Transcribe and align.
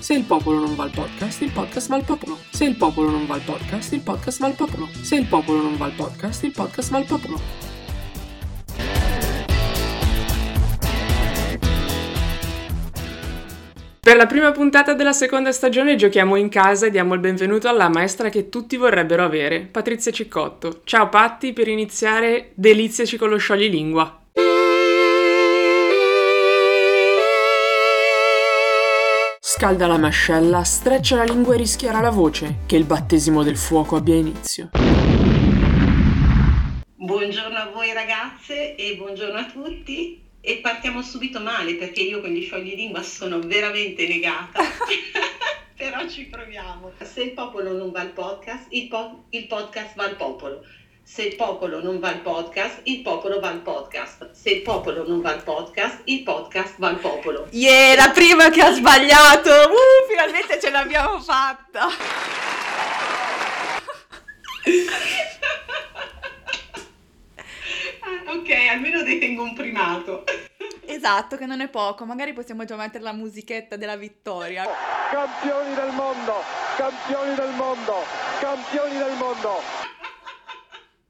Se 0.00 0.14
il 0.14 0.24
popolo 0.24 0.60
non 0.60 0.74
va 0.76 0.84
al 0.84 0.90
podcast, 0.90 1.42
il 1.42 1.50
podcast 1.50 1.88
va 1.90 1.96
al 1.96 2.04
popolo. 2.04 2.38
Se 2.48 2.64
il 2.64 2.74
popolo 2.74 3.10
non 3.10 3.26
va 3.26 3.34
al 3.34 3.42
podcast, 3.42 3.92
il 3.92 4.00
podcast 4.00 4.40
va 4.40 4.46
al 4.46 4.54
popolo. 4.54 4.88
Se 5.02 5.14
il 5.14 5.26
popolo 5.26 5.60
non 5.60 5.76
va 5.76 5.84
al 5.84 5.92
podcast, 5.92 6.42
il 6.44 6.52
podcast 6.52 6.90
va 6.90 6.96
al 6.96 7.04
popolo. 7.04 7.38
Per 14.00 14.16
la 14.16 14.26
prima 14.26 14.52
puntata 14.52 14.94
della 14.94 15.12
seconda 15.12 15.52
stagione 15.52 15.96
giochiamo 15.96 16.36
in 16.36 16.48
casa 16.48 16.86
e 16.86 16.90
diamo 16.90 17.12
il 17.12 17.20
benvenuto 17.20 17.68
alla 17.68 17.90
maestra 17.90 18.30
che 18.30 18.48
tutti 18.48 18.78
vorrebbero 18.78 19.22
avere, 19.22 19.60
Patrizia 19.60 20.10
Ciccotto. 20.10 20.80
Ciao 20.84 21.10
Patti, 21.10 21.52
per 21.52 21.68
iniziare, 21.68 22.52
deliziaci 22.54 23.18
con 23.18 23.28
lo 23.28 23.36
scioglilingua. 23.36 24.19
Scalda 29.60 29.86
la 29.86 29.98
mascella, 29.98 30.64
streccia 30.64 31.16
la 31.16 31.24
lingua 31.24 31.52
e 31.52 31.58
rischiara 31.58 32.00
la 32.00 32.08
voce, 32.08 32.60
che 32.64 32.76
il 32.76 32.84
battesimo 32.84 33.42
del 33.42 33.58
fuoco 33.58 33.96
abbia 33.96 34.14
inizio. 34.14 34.70
Buongiorno 36.94 37.58
a 37.58 37.70
voi 37.70 37.92
ragazze 37.92 38.74
e 38.74 38.96
buongiorno 38.96 39.38
a 39.38 39.44
tutti. 39.44 40.18
E 40.40 40.60
partiamo 40.62 41.02
subito 41.02 41.40
male 41.40 41.74
perché 41.74 42.00
io 42.00 42.22
con 42.22 42.30
gli 42.30 42.42
scioglilingua 42.42 43.02
sono 43.02 43.38
veramente 43.40 44.08
negata. 44.08 44.62
Però 45.76 46.08
ci 46.08 46.24
proviamo. 46.24 46.92
Se 47.02 47.20
il 47.22 47.32
popolo 47.32 47.76
non 47.76 47.90
va 47.90 48.00
al 48.00 48.12
podcast, 48.12 48.64
il, 48.70 48.88
po- 48.88 49.24
il 49.28 49.46
podcast 49.46 49.94
va 49.94 50.04
al 50.04 50.16
popolo. 50.16 50.64
Se 51.12 51.22
il 51.22 51.34
popolo 51.34 51.82
non 51.82 51.98
va 51.98 52.10
al 52.10 52.20
podcast, 52.20 52.82
il 52.84 53.02
popolo 53.02 53.40
va 53.40 53.48
al 53.48 53.62
podcast. 53.62 54.30
Se 54.30 54.50
il 54.50 54.62
popolo 54.62 55.04
non 55.04 55.20
va 55.20 55.30
al 55.30 55.42
podcast, 55.42 56.02
il 56.04 56.22
podcast 56.22 56.74
va 56.78 56.86
al 56.86 57.00
popolo. 57.00 57.48
Yeah, 57.50 57.96
la 57.96 58.10
prima 58.10 58.48
che 58.48 58.62
ha 58.62 58.70
sbagliato! 58.70 59.50
Uh, 59.50 60.08
finalmente 60.08 60.60
ce 60.60 60.70
l'abbiamo 60.70 61.20
fatta! 61.20 61.88
Ah, 68.02 68.32
ok, 68.32 68.50
almeno 68.70 69.02
detengo 69.02 69.42
un 69.42 69.54
primato. 69.54 70.24
Esatto, 70.86 71.36
che 71.36 71.44
non 71.44 71.60
è 71.60 71.68
poco. 71.68 72.04
Magari 72.06 72.32
possiamo 72.32 72.64
già 72.64 72.76
mettere 72.76 73.02
la 73.02 73.12
musichetta 73.12 73.76
della 73.76 73.96
vittoria. 73.96 74.64
Campioni 75.10 75.74
del 75.74 75.92
mondo! 75.92 76.34
Campioni 76.76 77.34
del 77.34 77.50
mondo! 77.50 77.94
Campioni 78.40 78.96
del 78.96 79.16
mondo! 79.18 79.89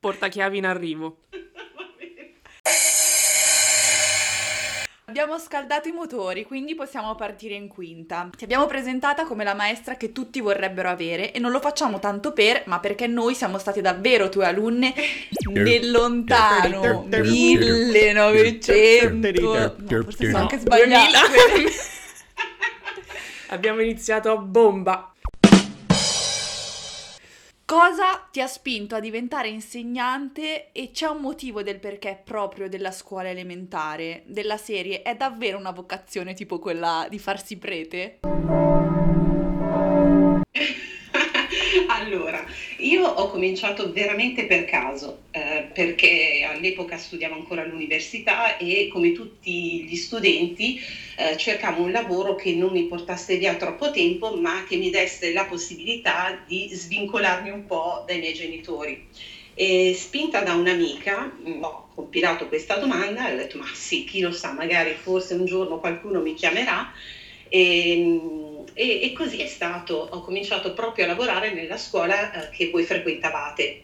Portachiavi 0.00 0.58
in 0.58 0.66
arrivo. 0.66 1.18
Abbiamo 5.10 5.38
scaldato 5.40 5.88
i 5.88 5.92
motori, 5.92 6.44
quindi 6.44 6.76
possiamo 6.76 7.16
partire 7.16 7.54
in 7.54 7.66
quinta. 7.66 8.30
Ti 8.34 8.44
abbiamo 8.44 8.66
presentata 8.66 9.24
come 9.24 9.42
la 9.42 9.54
maestra 9.54 9.96
che 9.96 10.12
tutti 10.12 10.40
vorrebbero 10.40 10.88
avere 10.88 11.32
e 11.32 11.40
non 11.40 11.50
lo 11.50 11.58
facciamo 11.58 11.98
tanto 11.98 12.32
per, 12.32 12.62
ma 12.66 12.78
perché 12.78 13.08
noi 13.08 13.34
siamo 13.34 13.58
state 13.58 13.80
davvero 13.80 14.28
tue 14.28 14.46
alunne 14.46 14.94
nel 15.50 15.90
lontano 15.90 17.08
1900. 17.08 19.40
No, 19.40 19.74
forse 20.04 20.26
sono 20.26 20.38
anche 20.38 20.58
sbagliata. 20.58 21.18
Abbiamo 23.50 23.80
iniziato 23.80 24.30
a 24.30 24.36
bomba. 24.36 25.12
Cosa 27.70 28.26
ti 28.32 28.40
ha 28.40 28.48
spinto 28.48 28.96
a 28.96 28.98
diventare 28.98 29.46
insegnante 29.46 30.72
e 30.72 30.90
c'è 30.90 31.06
un 31.06 31.20
motivo 31.20 31.62
del 31.62 31.78
perché 31.78 32.20
proprio 32.24 32.68
della 32.68 32.90
scuola 32.90 33.30
elementare, 33.30 34.24
della 34.26 34.56
serie? 34.56 35.02
È 35.02 35.14
davvero 35.14 35.56
una 35.56 35.70
vocazione 35.70 36.34
tipo 36.34 36.58
quella 36.58 37.06
di 37.08 37.20
farsi 37.20 37.58
prete? 37.58 38.18
Io 43.00 43.06
ho 43.08 43.26
cominciato 43.26 43.90
veramente 43.90 44.44
per 44.44 44.64
caso, 44.64 45.22
eh, 45.30 45.70
perché 45.72 46.44
all'epoca 46.46 46.96
studiavo 46.98 47.34
ancora 47.34 47.62
all'università 47.62 48.56
e 48.56 48.88
come 48.90 49.12
tutti 49.12 49.84
gli 49.84 49.94
studenti 49.96 50.78
eh, 51.16 51.34
cercavo 51.36 51.80
un 51.82 51.90
lavoro 51.90 52.34
che 52.34 52.52
non 52.52 52.72
mi 52.72 52.84
portasse 52.84 53.36
via 53.36 53.54
troppo 53.56 53.90
tempo, 53.90 54.32
ma 54.36 54.62
che 54.64 54.76
mi 54.76 54.90
desse 54.90 55.32
la 55.32 55.44
possibilità 55.46 56.42
di 56.46 56.68
svincolarmi 56.70 57.48
un 57.48 57.64
po' 57.64 58.02
dai 58.06 58.18
miei 58.18 58.34
genitori. 58.34 59.02
E 59.54 59.92
spinta 59.94 60.40
da 60.42 60.54
un'amica 60.54 61.34
mm, 61.46 61.62
ho 61.62 61.88
compilato 61.94 62.46
questa 62.48 62.76
domanda 62.76 63.30
ho 63.30 63.34
detto 63.34 63.58
ma 63.58 63.68
sì, 63.72 64.04
chi 64.04 64.20
lo 64.20 64.30
sa, 64.30 64.52
magari 64.52 64.94
forse 64.94 65.34
un 65.34 65.44
giorno 65.44 65.78
qualcuno 65.78 66.20
mi 66.20 66.34
chiamerà. 66.34 66.86
E, 67.48 67.94
mm, 67.96 68.49
e, 68.72 69.02
e, 69.02 69.12
così 69.12 69.38
è 69.38 69.46
stato, 69.46 70.08
ho 70.10 70.22
cominciato 70.22 70.72
proprio 70.72 71.04
a 71.04 71.08
lavorare 71.08 71.52
nella 71.52 71.76
scuola 71.76 72.32
eh, 72.32 72.50
che 72.50 72.70
voi 72.70 72.84
frequentavate. 72.84 73.80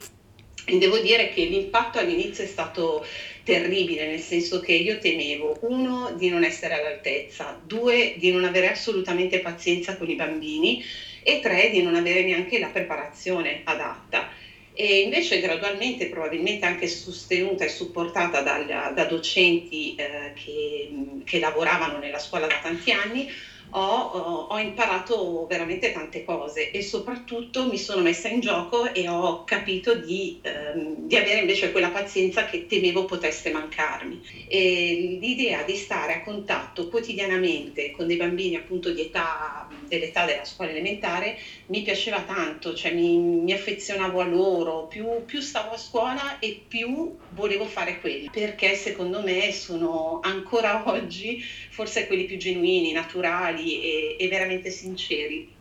E 0.68 0.78
devo 0.78 0.98
dire 0.98 1.30
che 1.30 1.44
l'impatto 1.44 1.98
all'inizio 1.98 2.42
è 2.42 2.48
stato 2.48 3.06
terribile, 3.44 4.08
nel 4.08 4.20
senso 4.20 4.58
che 4.58 4.72
io 4.72 4.98
temevo, 4.98 5.58
uno, 5.62 6.12
di 6.16 6.28
non 6.28 6.42
essere 6.42 6.74
all'altezza, 6.74 7.60
due, 7.64 8.14
di 8.16 8.32
non 8.32 8.44
avere 8.44 8.70
assolutamente 8.70 9.38
pazienza 9.38 9.96
con 9.96 10.10
i 10.10 10.16
bambini 10.16 10.82
e 11.22 11.38
tre, 11.40 11.70
di 11.70 11.82
non 11.82 11.94
avere 11.94 12.24
neanche 12.24 12.58
la 12.58 12.68
preparazione 12.68 13.60
adatta. 13.62 14.30
E 14.74 15.00
invece 15.00 15.40
gradualmente, 15.40 16.06
probabilmente 16.08 16.66
anche 16.66 16.88
sostenuta 16.88 17.64
e 17.64 17.68
supportata 17.68 18.42
dal, 18.42 18.66
da 18.66 19.04
docenti 19.04 19.94
eh, 19.94 20.32
che, 20.34 20.90
che 21.24 21.38
lavoravano 21.38 21.98
nella 21.98 22.18
scuola 22.18 22.46
da 22.46 22.58
tanti 22.60 22.90
anni, 22.90 23.30
ho, 23.70 24.46
ho, 24.48 24.58
imparato 24.58 25.46
veramente 25.46 25.92
tante 25.92 26.24
cose 26.24 26.70
e 26.70 26.82
soprattutto 26.82 27.66
mi 27.66 27.76
sono 27.76 28.02
messa 28.02 28.28
in 28.28 28.40
gioco 28.40 28.92
e 28.92 29.08
ho 29.08 29.44
capito 29.44 29.94
di, 29.94 30.38
ehm, 30.42 31.06
di 31.06 31.16
avere 31.16 31.40
invece 31.40 31.72
quella 31.72 31.90
pazienza 31.90 32.44
che 32.44 32.66
temevo 32.66 33.04
potesse 33.04 33.50
mancarmi. 33.50 34.20
E 34.48 35.18
l'idea 35.20 35.62
di 35.62 35.74
stare 35.74 36.12
a 36.12 36.20
contatto 36.20 36.88
quotidianamente 36.88 37.90
con 37.90 38.06
dei 38.06 38.16
bambini 38.16 38.54
appunto 38.54 38.88
età, 38.88 39.66
dell'età 39.88 40.24
della 40.24 40.44
scuola 40.44 40.70
elementare 40.70 41.36
mi 41.66 41.82
piaceva 41.82 42.22
tanto, 42.22 42.74
cioè 42.74 42.92
mi, 42.92 43.16
mi 43.18 43.52
affezionavo 43.52 44.20
a 44.20 44.24
loro, 44.24 44.86
più, 44.86 45.24
più 45.24 45.40
stavo 45.40 45.72
a 45.72 45.78
scuola 45.78 46.38
e 46.38 46.62
più 46.66 47.16
volevo 47.30 47.64
fare 47.64 48.00
quelli, 48.00 48.30
perché 48.30 48.74
secondo 48.74 49.22
me 49.22 49.52
sono 49.52 50.20
ancora 50.22 50.82
oggi 50.90 51.42
forse 51.70 52.06
quelli 52.06 52.24
più 52.24 52.36
genuini, 52.36 52.92
naturali 52.92 53.82
e, 53.82 54.16
e 54.18 54.28
veramente 54.28 54.70
sinceri. 54.70 55.54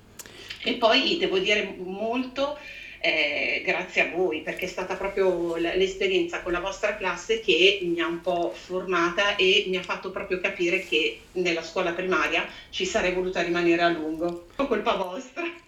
E 0.64 0.74
poi 0.74 1.18
devo 1.18 1.38
dire 1.38 1.76
molto 1.78 2.58
eh, 3.00 3.62
grazie 3.64 4.02
a 4.02 4.16
voi, 4.16 4.42
perché 4.42 4.66
è 4.66 4.68
stata 4.68 4.96
proprio 4.96 5.56
l'esperienza 5.58 6.42
con 6.42 6.52
la 6.52 6.60
vostra 6.60 6.96
classe 6.96 7.40
che 7.40 7.80
mi 7.84 8.00
ha 8.00 8.08
un 8.08 8.22
po' 8.22 8.52
formata 8.52 9.36
e 9.36 9.66
mi 9.68 9.78
ha 9.78 9.84
fatto 9.84 10.10
proprio 10.10 10.40
capire 10.40 10.80
che 10.80 11.20
nella 11.34 11.62
scuola 11.62 11.92
primaria 11.92 12.48
ci 12.72 12.86
sarei 12.86 13.14
voluta 13.14 13.44
rimanere 13.44 13.84
a 13.84 13.90
lungo. 13.90 14.48
Colpa 14.56 14.96
vostra. 14.96 15.65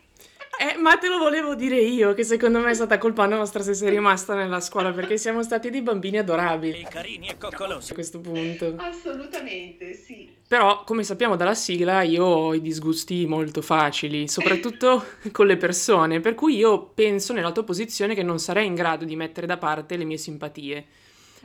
Ma 0.79 0.97
te 0.97 1.07
lo 1.07 1.17
volevo 1.17 1.55
dire 1.55 1.79
io, 1.79 2.13
che 2.13 2.23
secondo 2.23 2.59
me 2.59 2.71
è 2.71 2.73
stata 2.73 2.97
colpa 2.97 3.25
nostra 3.25 3.63
se 3.63 3.73
sei 3.73 3.89
rimasta 3.89 4.35
nella 4.35 4.59
scuola, 4.59 4.91
perché 4.91 5.17
siamo 5.17 5.43
stati 5.43 5.69
dei 5.69 5.81
bambini 5.81 6.17
adorabili. 6.17 6.85
carini 6.89 7.29
e 7.29 7.37
coccolosi. 7.37 7.91
A 7.91 7.93
questo 7.95 8.19
punto. 8.19 8.75
Assolutamente, 8.77 9.93
sì. 9.93 10.29
Però, 10.47 10.83
come 10.83 11.03
sappiamo 11.03 11.35
dalla 11.35 11.55
sigla, 11.55 12.03
io 12.03 12.23
ho 12.23 12.53
i 12.53 12.61
disgusti 12.61 13.25
molto 13.25 13.61
facili, 13.61 14.27
soprattutto 14.27 15.03
con 15.31 15.47
le 15.47 15.57
persone, 15.57 16.19
per 16.19 16.35
cui 16.35 16.55
io 16.55 16.87
penso 16.87 17.33
nella 17.33 17.51
tua 17.51 17.63
posizione 17.63 18.15
che 18.15 18.23
non 18.23 18.39
sarei 18.39 18.65
in 18.65 18.75
grado 18.75 19.03
di 19.03 19.15
mettere 19.15 19.47
da 19.47 19.57
parte 19.57 19.97
le 19.97 20.05
mie 20.05 20.17
simpatie. 20.17 20.85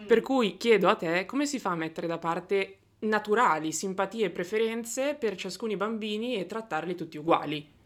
Per 0.07 0.21
cui 0.21 0.57
chiedo 0.57 0.89
a 0.89 0.95
te 0.95 1.27
come 1.27 1.47
si 1.47 1.59
fa 1.59 1.71
a 1.71 1.77
mettere 1.77 2.07
da 2.07 2.19
parte 2.19 2.79
naturali 3.01 3.73
simpatie 3.73 4.27
e 4.27 4.31
preferenze 4.31 5.15
per 5.19 5.37
ciascuno 5.37 5.73
i 5.73 5.77
bambini 5.77 6.37
e 6.37 6.47
trattarli 6.47 6.95
tutti 6.95 7.19
uguali. 7.19 7.81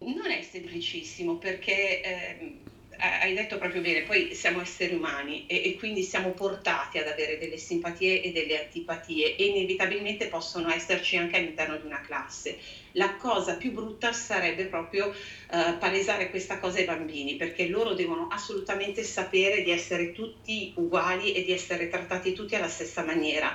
Non 0.00 0.30
è 0.30 0.42
semplicissimo 0.42 1.38
perché 1.38 2.00
ehm, 2.00 2.62
hai 3.00 3.32
detto 3.34 3.58
proprio 3.58 3.80
bene, 3.80 4.02
poi 4.04 4.32
siamo 4.34 4.60
esseri 4.60 4.94
umani 4.94 5.44
e, 5.46 5.62
e 5.64 5.74
quindi 5.74 6.02
siamo 6.02 6.34
portati 6.34 6.98
ad 6.98 7.08
avere 7.08 7.36
delle 7.36 7.56
simpatie 7.58 8.20
e 8.22 8.30
delle 8.30 8.60
antipatie 8.60 9.34
e 9.34 9.46
inevitabilmente 9.46 10.28
possono 10.28 10.70
esserci 10.70 11.16
anche 11.16 11.36
all'interno 11.36 11.76
di 11.78 11.84
una 11.84 12.00
classe. 12.00 12.58
La 12.92 13.16
cosa 13.16 13.56
più 13.56 13.72
brutta 13.72 14.12
sarebbe 14.12 14.66
proprio 14.66 15.10
eh, 15.10 15.76
palesare 15.78 16.28
questa 16.30 16.58
cosa 16.58 16.78
ai 16.78 16.84
bambini 16.84 17.34
perché 17.36 17.66
loro 17.66 17.92
devono 17.94 18.28
assolutamente 18.28 19.02
sapere 19.02 19.62
di 19.62 19.70
essere 19.70 20.12
tutti 20.12 20.72
uguali 20.76 21.32
e 21.32 21.42
di 21.42 21.50
essere 21.52 21.88
trattati 21.88 22.32
tutti 22.32 22.54
alla 22.54 22.68
stessa 22.68 23.02
maniera. 23.02 23.52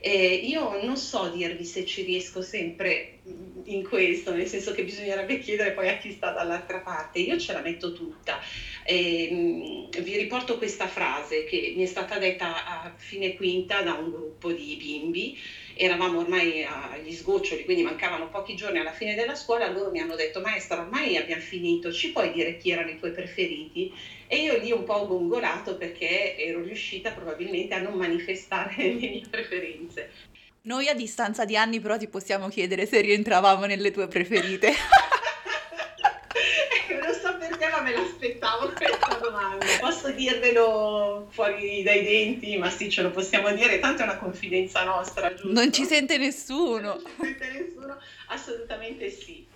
Eh, 0.00 0.34
io 0.44 0.82
non 0.82 0.96
so 0.96 1.28
dirvi 1.28 1.64
se 1.64 1.84
ci 1.84 2.02
riesco 2.02 2.40
sempre 2.40 3.18
in 3.64 3.86
questo, 3.86 4.32
nel 4.32 4.46
senso 4.46 4.72
che 4.72 4.84
bisognerebbe 4.84 5.38
chiedere 5.38 5.72
poi 5.72 5.88
a 5.88 5.98
chi 5.98 6.12
sta 6.12 6.30
dall'altra 6.30 6.78
parte. 6.78 7.18
Io 7.18 7.38
ce 7.38 7.52
la 7.52 7.60
metto 7.60 7.92
tutta. 7.92 8.40
Eh, 8.84 9.88
vi 10.00 10.16
riporto 10.16 10.56
questa 10.56 10.86
frase 10.86 11.44
che 11.44 11.72
mi 11.76 11.82
è 11.82 11.86
stata 11.86 12.18
detta 12.18 12.64
a 12.64 12.94
fine 12.96 13.34
quinta 13.34 13.82
da 13.82 13.94
un 13.94 14.10
gruppo 14.10 14.52
di 14.52 14.76
bimbi 14.76 15.36
eravamo 15.78 16.18
ormai 16.18 16.64
agli 16.64 17.14
sgoccioli, 17.14 17.64
quindi 17.64 17.84
mancavano 17.84 18.28
pochi 18.28 18.56
giorni 18.56 18.78
alla 18.78 18.92
fine 18.92 19.14
della 19.14 19.36
scuola, 19.36 19.70
loro 19.70 19.90
mi 19.90 20.00
hanno 20.00 20.16
detto 20.16 20.40
maestra 20.40 20.80
ormai 20.80 21.16
abbiamo 21.16 21.40
finito, 21.40 21.92
ci 21.92 22.10
puoi 22.10 22.32
dire 22.32 22.56
chi 22.56 22.70
erano 22.70 22.90
i 22.90 22.98
tuoi 22.98 23.12
preferiti? 23.12 23.92
E 24.26 24.42
io 24.42 24.58
lì 24.58 24.72
un 24.72 24.84
po' 24.84 24.94
ho 24.94 25.06
gongolato 25.06 25.76
perché 25.76 26.36
ero 26.36 26.60
riuscita 26.62 27.12
probabilmente 27.12 27.74
a 27.74 27.80
non 27.80 27.94
manifestare 27.94 28.74
le 28.82 28.94
mie 28.94 29.22
preferenze. 29.30 30.10
Noi 30.62 30.88
a 30.88 30.94
distanza 30.94 31.44
di 31.44 31.56
anni 31.56 31.80
però 31.80 31.96
ti 31.96 32.08
possiamo 32.08 32.48
chiedere 32.48 32.84
se 32.84 33.00
rientravamo 33.00 33.64
nelle 33.64 33.92
tue 33.92 34.08
preferite. 34.08 34.72
l'aspettavo 38.18 38.72
questa 38.72 39.14
domanda. 39.22 39.64
Posso 39.80 40.10
dirvelo 40.10 41.28
fuori 41.30 41.82
dai 41.82 42.02
denti, 42.02 42.56
ma 42.58 42.68
sì, 42.68 42.90
ce 42.90 43.02
lo 43.02 43.10
possiamo 43.10 43.52
dire, 43.52 43.78
tanto 43.78 44.02
è 44.02 44.04
una 44.04 44.18
confidenza 44.18 44.82
nostra, 44.84 45.32
giusto? 45.32 45.52
Non 45.52 45.72
ci 45.72 45.84
sente 45.84 46.18
nessuno. 46.18 46.94
Non 46.94 47.00
ci 47.00 47.14
sente 47.20 47.50
nessuno? 47.50 47.98
Assolutamente 48.26 49.10
sì. 49.10 49.46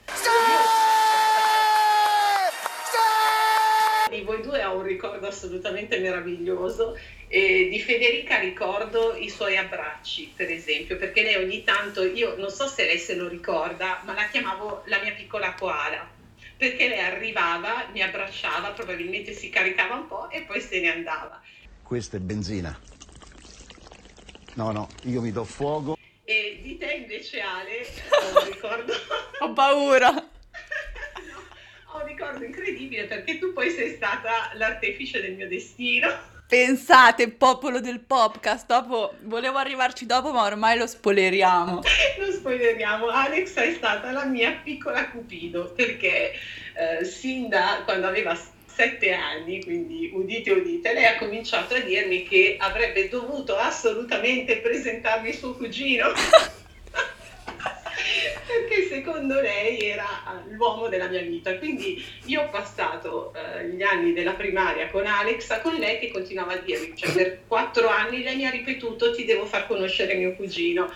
Di 4.10 4.20
voi 4.20 4.42
due 4.42 4.62
ho 4.62 4.76
un 4.76 4.82
ricordo 4.82 5.26
assolutamente 5.26 5.98
meraviglioso 5.98 6.98
e 7.28 7.68
di 7.70 7.80
Federica 7.80 8.38
ricordo 8.38 9.16
i 9.16 9.30
suoi 9.30 9.56
abbracci, 9.56 10.34
per 10.36 10.50
esempio, 10.50 10.98
perché 10.98 11.22
lei 11.22 11.36
ogni 11.36 11.64
tanto, 11.64 12.04
io 12.04 12.36
non 12.36 12.50
so 12.50 12.66
se 12.66 12.84
lei 12.84 12.98
se 12.98 13.14
lo 13.14 13.26
ricorda, 13.26 14.02
ma 14.04 14.12
la 14.12 14.28
chiamavo 14.28 14.82
la 14.84 15.00
mia 15.00 15.12
piccola 15.12 15.54
koala 15.54 16.11
perché 16.62 16.86
lei 16.86 17.00
arrivava, 17.00 17.88
mi 17.92 18.02
abbracciava, 18.02 18.70
probabilmente 18.70 19.32
si 19.32 19.50
caricava 19.50 19.96
un 19.96 20.06
po' 20.06 20.30
e 20.30 20.42
poi 20.42 20.60
se 20.60 20.80
ne 20.80 20.92
andava. 20.92 21.42
Questa 21.82 22.18
è 22.18 22.20
benzina. 22.20 22.78
No, 24.54 24.70
no, 24.70 24.88
io 25.06 25.20
mi 25.20 25.32
do 25.32 25.42
fuoco. 25.42 25.96
E 26.22 26.60
di 26.62 26.78
te 26.78 26.92
invece 26.92 27.40
Ale, 27.40 27.80
ho 28.14 28.38
un 28.38 28.52
ricordo... 28.52 28.92
ho 29.40 29.52
paura! 29.52 30.12
no, 30.14 30.22
ho 31.86 31.98
un 32.00 32.06
ricordo 32.06 32.44
incredibile 32.44 33.06
perché 33.06 33.38
tu 33.40 33.52
poi 33.52 33.68
sei 33.68 33.96
stata 33.96 34.52
l'artefice 34.54 35.20
del 35.20 35.34
mio 35.34 35.48
destino. 35.48 36.08
Pensate, 36.52 37.30
popolo 37.30 37.80
del 37.80 38.00
podcast, 38.00 38.66
dopo, 38.66 39.14
volevo 39.22 39.56
arrivarci 39.56 40.04
dopo 40.04 40.32
ma 40.32 40.44
ormai 40.44 40.76
lo 40.76 40.86
spoileriamo. 40.86 41.80
lo 42.20 42.30
spoileriamo, 42.30 43.06
Alex 43.06 43.54
è 43.54 43.72
stata 43.72 44.10
la 44.10 44.26
mia 44.26 44.60
piccola 44.62 45.08
cupido 45.08 45.72
perché 45.74 46.32
eh, 46.74 47.06
sin 47.06 47.48
da 47.48 47.80
quando 47.86 48.06
aveva 48.06 48.38
sette 48.66 49.14
anni, 49.14 49.64
quindi 49.64 50.10
udite 50.12 50.50
udite, 50.50 50.92
lei 50.92 51.06
ha 51.06 51.16
cominciato 51.16 51.72
a 51.72 51.80
dirmi 51.80 52.24
che 52.24 52.56
avrebbe 52.60 53.08
dovuto 53.08 53.56
assolutamente 53.56 54.58
presentarmi 54.58 55.32
suo 55.32 55.54
cugino. 55.54 56.12
perché 58.46 58.86
secondo 58.88 59.40
lei 59.40 59.80
era 59.80 60.42
l'uomo 60.48 60.88
della 60.88 61.08
mia 61.08 61.22
vita. 61.22 61.56
Quindi 61.58 62.04
io 62.26 62.42
ho 62.42 62.48
passato 62.48 63.32
eh, 63.34 63.68
gli 63.68 63.82
anni 63.82 64.12
della 64.12 64.32
primaria 64.32 64.88
con 64.90 65.06
Alexa, 65.06 65.60
con 65.60 65.74
lei 65.74 65.98
che 65.98 66.10
continuava 66.10 66.52
a 66.52 66.58
dirmi, 66.58 66.96
cioè 66.96 67.12
per 67.12 67.40
quattro 67.46 67.88
anni 67.88 68.22
lei 68.22 68.36
mi 68.36 68.46
ha 68.46 68.50
ripetuto 68.50 69.14
ti 69.14 69.24
devo 69.24 69.46
far 69.46 69.66
conoscere 69.66 70.14
mio 70.14 70.34
cugino. 70.34 70.90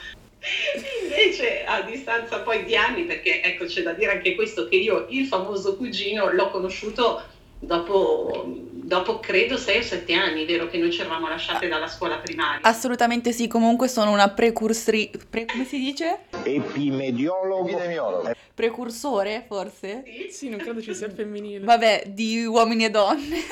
Invece 1.02 1.64
a 1.64 1.82
distanza 1.82 2.40
poi 2.40 2.64
di 2.64 2.76
anni, 2.76 3.02
perché 3.02 3.42
ecco 3.42 3.64
c'è 3.64 3.82
da 3.82 3.92
dire 3.92 4.12
anche 4.12 4.34
questo, 4.34 4.68
che 4.68 4.76
io 4.76 5.06
il 5.10 5.26
famoso 5.26 5.76
cugino 5.76 6.30
l'ho 6.30 6.50
conosciuto 6.50 7.22
dopo, 7.58 8.46
dopo 8.86 9.18
credo 9.18 9.56
6 9.56 9.78
o 9.78 9.82
7 9.82 10.14
anni, 10.14 10.44
vero 10.44 10.68
che 10.68 10.78
noi 10.78 10.92
ci 10.92 11.00
eravamo 11.00 11.28
lasciate 11.28 11.66
dalla 11.66 11.88
scuola 11.88 12.18
primaria. 12.18 12.60
Assolutamente 12.62 13.32
sì, 13.32 13.48
comunque 13.48 13.88
sono 13.88 14.12
una 14.12 14.30
precursori... 14.30 15.10
Pre, 15.28 15.44
come 15.44 15.64
si 15.64 15.78
dice? 15.78 16.20
Epimediologo. 16.44 17.68
Epidemiologo. 17.68 18.30
Precursore, 18.54 19.44
forse? 19.46 20.04
Sì, 20.06 20.30
Sì, 20.30 20.48
non 20.48 20.60
credo 20.60 20.80
ci 20.80 20.94
sia 20.94 21.08
il 21.08 21.12
femminile. 21.12 21.64
Vabbè, 21.64 22.04
di 22.06 22.46
uomini 22.46 22.84
e 22.84 22.90
donne. 22.90 23.38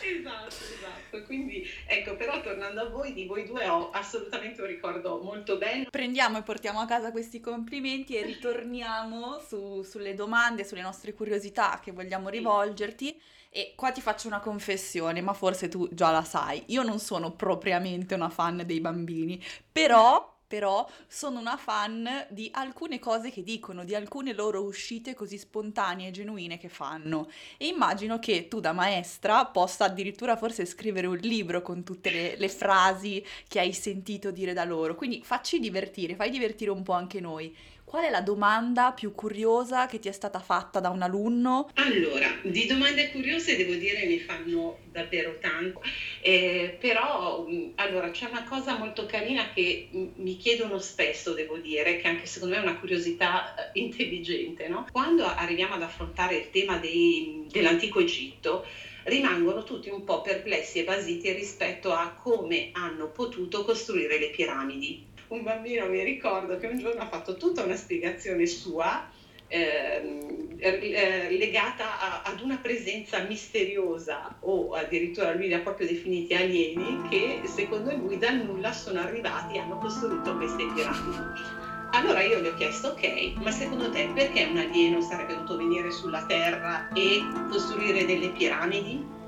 esatto, 0.00 0.48
esatto. 0.48 1.24
Quindi 1.26 1.62
ecco, 1.86 2.16
però 2.16 2.40
tornando 2.40 2.80
a 2.80 2.88
voi, 2.88 3.12
di 3.12 3.26
voi 3.26 3.44
due 3.44 3.68
ho 3.68 3.90
assolutamente 3.90 4.62
un 4.62 4.68
ricordo 4.68 5.20
molto 5.22 5.58
bello. 5.58 5.90
Prendiamo 5.90 6.38
e 6.38 6.42
portiamo 6.42 6.80
a 6.80 6.86
casa 6.86 7.12
questi 7.12 7.40
complimenti 7.40 8.16
e 8.16 8.22
ritorniamo 8.22 9.38
su, 9.46 9.82
sulle 9.82 10.14
domande, 10.14 10.64
sulle 10.64 10.80
nostre 10.80 11.12
curiosità 11.12 11.78
che 11.82 11.92
vogliamo 11.92 12.30
rivolgerti. 12.30 13.20
E 13.52 13.74
qua 13.76 13.90
ti 13.92 14.00
faccio 14.00 14.28
una 14.28 14.40
confessione, 14.40 15.20
ma 15.20 15.32
forse 15.32 15.68
tu 15.68 15.88
già 15.92 16.10
la 16.10 16.22
sai. 16.24 16.62
Io 16.68 16.82
non 16.82 16.98
sono 17.00 17.32
propriamente 17.32 18.14
una 18.14 18.28
fan 18.30 18.62
dei 18.64 18.80
bambini, 18.80 19.42
però 19.72 20.38
però 20.50 20.84
sono 21.06 21.38
una 21.38 21.56
fan 21.56 22.26
di 22.28 22.48
alcune 22.52 22.98
cose 22.98 23.30
che 23.30 23.44
dicono, 23.44 23.84
di 23.84 23.94
alcune 23.94 24.32
loro 24.32 24.64
uscite 24.64 25.14
così 25.14 25.38
spontanee 25.38 26.08
e 26.08 26.10
genuine 26.10 26.58
che 26.58 26.68
fanno. 26.68 27.30
E 27.56 27.68
immagino 27.68 28.18
che 28.18 28.48
tu 28.48 28.58
da 28.58 28.72
maestra 28.72 29.46
possa 29.46 29.84
addirittura 29.84 30.36
forse 30.36 30.66
scrivere 30.66 31.06
un 31.06 31.18
libro 31.18 31.62
con 31.62 31.84
tutte 31.84 32.10
le, 32.10 32.36
le 32.36 32.48
frasi 32.48 33.24
che 33.46 33.60
hai 33.60 33.72
sentito 33.72 34.32
dire 34.32 34.52
da 34.52 34.64
loro. 34.64 34.96
Quindi 34.96 35.22
facci 35.22 35.60
divertire, 35.60 36.16
fai 36.16 36.30
divertire 36.30 36.72
un 36.72 36.82
po' 36.82 36.94
anche 36.94 37.20
noi. 37.20 37.56
Qual 37.90 38.04
è 38.04 38.10
la 38.10 38.20
domanda 38.20 38.92
più 38.92 39.12
curiosa 39.16 39.86
che 39.86 39.98
ti 39.98 40.06
è 40.06 40.12
stata 40.12 40.38
fatta 40.38 40.78
da 40.78 40.90
un 40.90 41.02
alunno? 41.02 41.70
Allora, 41.74 42.28
di 42.42 42.64
domande 42.66 43.10
curiose 43.10 43.56
devo 43.56 43.74
dire 43.74 44.06
ne 44.06 44.20
fanno 44.20 44.78
davvero 44.92 45.38
tanto, 45.40 45.82
eh, 46.20 46.76
però 46.78 47.44
allora, 47.74 48.12
c'è 48.12 48.28
una 48.30 48.44
cosa 48.44 48.78
molto 48.78 49.06
carina 49.06 49.52
che 49.52 49.88
mi 49.90 50.36
chiedono 50.40 50.78
spesso, 50.78 51.34
devo 51.34 51.58
dire, 51.58 51.98
che 51.98 52.08
anche 52.08 52.26
secondo 52.26 52.56
me 52.56 52.60
è 52.60 52.64
una 52.64 52.78
curiosità 52.78 53.54
eh, 53.54 53.78
intelligente. 53.78 54.66
No? 54.66 54.86
Quando 54.90 55.24
arriviamo 55.24 55.74
ad 55.74 55.82
affrontare 55.82 56.36
il 56.36 56.50
tema 56.50 56.78
dei, 56.78 57.46
dell'antico 57.48 58.00
Egitto, 58.00 58.64
rimangono 59.04 59.62
tutti 59.62 59.90
un 59.90 60.04
po' 60.04 60.22
perplessi 60.22 60.78
e 60.78 60.84
basiti 60.84 61.30
rispetto 61.32 61.92
a 61.92 62.12
come 62.12 62.70
hanno 62.72 63.10
potuto 63.10 63.64
costruire 63.64 64.18
le 64.18 64.30
piramidi 64.30 65.08
un 65.30 65.42
bambino 65.42 65.86
mi 65.86 66.02
ricordo 66.02 66.58
che 66.58 66.66
un 66.66 66.78
giorno 66.78 67.02
ha 67.02 67.08
fatto 67.08 67.36
tutta 67.36 67.62
una 67.62 67.76
spiegazione 67.76 68.46
sua 68.46 69.08
eh, 69.50 71.36
legata 71.36 72.00
a, 72.00 72.22
ad 72.24 72.40
una 72.40 72.58
presenza 72.60 73.18
misteriosa 73.20 74.36
o 74.40 74.74
addirittura 74.74 75.34
lui 75.34 75.48
li 75.48 75.54
ha 75.54 75.60
proprio 75.60 75.86
definiti 75.86 76.34
alieni 76.34 77.08
che 77.08 77.40
secondo 77.44 77.94
lui 77.96 78.18
dal 78.18 78.36
nulla 78.36 78.72
sono 78.72 79.00
arrivati 79.00 79.56
e 79.56 79.58
hanno 79.58 79.78
costruito 79.78 80.36
queste 80.36 80.66
piramidi. 80.74 81.68
Allora 81.92 82.22
io 82.22 82.40
gli 82.40 82.46
ho 82.46 82.54
chiesto, 82.54 82.88
ok, 82.88 83.32
ma 83.42 83.50
secondo 83.50 83.90
te 83.90 84.08
perché 84.14 84.44
un 84.44 84.58
alieno 84.58 85.00
sarebbe 85.00 85.34
dovuto 85.34 85.56
venire 85.56 85.90
sulla 85.90 86.24
Terra 86.26 86.88
e 86.92 87.20
costruire 87.48 88.04
delle 88.04 88.28
piramidi? 88.28 89.18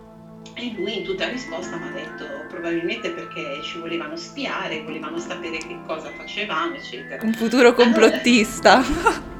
E 0.55 0.73
lui 0.76 0.99
in 0.99 1.05
tutta 1.05 1.29
risposta 1.29 1.76
mi 1.76 1.88
ha 1.88 1.93
detto 1.93 2.25
probabilmente 2.49 3.11
perché 3.11 3.61
ci 3.62 3.79
volevano 3.79 4.17
spiare, 4.17 4.83
volevano 4.83 5.19
sapere 5.19 5.57
che 5.57 5.76
cosa 5.87 6.11
facevamo, 6.11 6.76
eccetera. 6.76 7.25
Un 7.25 7.33
futuro 7.33 7.73
complottista. 7.73 8.75
Allora, 8.75 9.31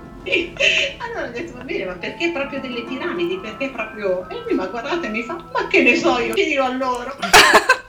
allora 0.99 1.23
allora 1.23 1.29
ho 1.29 1.31
detto 1.31 1.53
va 1.57 1.65
bene, 1.65 1.85
ma 1.85 1.95
perché 1.95 2.31
proprio 2.31 2.61
delle 2.61 2.83
piramidi? 2.85 3.39
Perché 3.39 3.71
proprio... 3.71 4.29
E 4.29 4.41
lui 4.45 4.55
mi 4.55 4.63
ha 4.63 4.67
guardato 4.67 5.03
e 5.03 5.09
mi 5.09 5.23
fa, 5.23 5.35
ma 5.53 5.67
che 5.69 5.83
ne 5.83 5.97
so 5.97 6.19
io, 6.19 6.35
chiedilo 6.35 6.65
a 6.65 6.75
loro. 6.75 7.17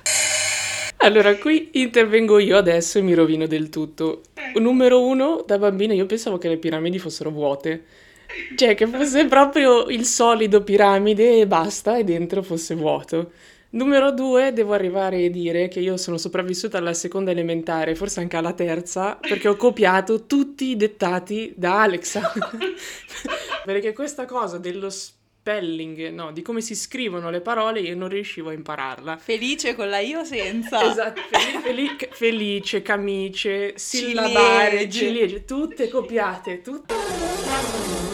Allora, 1.04 1.36
qui 1.36 1.72
intervengo 1.74 2.40
io 2.40 2.56
adesso 2.56 2.98
e 2.98 3.02
mi 3.02 3.14
rovino 3.14 3.46
del 3.46 3.68
tutto. 3.68 4.22
Ecco. 4.34 4.58
Numero 4.60 5.06
uno, 5.06 5.44
da 5.46 5.58
bambina 5.58 5.94
io 5.94 6.06
pensavo 6.06 6.38
che 6.38 6.48
le 6.48 6.56
piramidi 6.56 6.98
fossero 6.98 7.30
vuote. 7.30 7.84
Cioè, 8.56 8.74
che 8.74 8.88
fosse 8.88 9.26
proprio 9.26 9.88
il 9.88 10.06
solido 10.06 10.64
piramide 10.64 11.42
e 11.42 11.46
basta, 11.46 11.98
e 11.98 12.06
dentro 12.06 12.42
fosse 12.42 12.76
vuoto. 12.76 13.32
Numero 13.74 14.12
due, 14.12 14.54
devo 14.54 14.74
arrivare 14.74 15.26
a 15.26 15.30
dire 15.30 15.68
che 15.68 15.80
io 15.80 15.98
sono 15.98 16.18
sopravvissuta 16.18 16.78
alla 16.78 16.94
seconda 16.94 17.32
elementare, 17.32 17.96
forse 17.96 18.20
anche 18.20 18.38
alla 18.38 18.54
terza, 18.54 19.16
perché 19.20 19.48
ho 19.48 19.56
copiato 19.56 20.28
tutti 20.28 20.66
i 20.66 20.76
dettati 20.76 21.54
da 21.56 21.82
Alexa. 21.82 22.32
perché 23.66 23.92
questa 23.94 24.26
cosa 24.26 24.60
dello 24.60 24.92
spelling, 24.92 26.10
no, 26.10 26.32
di 26.32 26.44
come 26.44 26.62
si 26.62 26.76
scrivono 26.76 27.32
le 27.32 27.42
parole, 27.42 27.80
io 27.80 27.96
non 27.96 28.10
riuscivo 28.10 28.50
a 28.50 28.54
impararla. 28.54 29.18
Felice 29.18 29.74
con 29.74 29.90
la 29.90 29.98
io 29.98 30.24
senza. 30.24 30.92
Esatto, 30.92 31.22
fel- 31.32 31.62
fel- 31.62 32.08
felice, 32.14 32.84
camice, 32.84 33.74
sillabare, 33.76 34.82
Ciliegie. 34.82 35.00
ciliegie, 35.00 35.46
tutte 35.46 35.90
copiate, 35.90 36.62
tutte. 36.62 38.13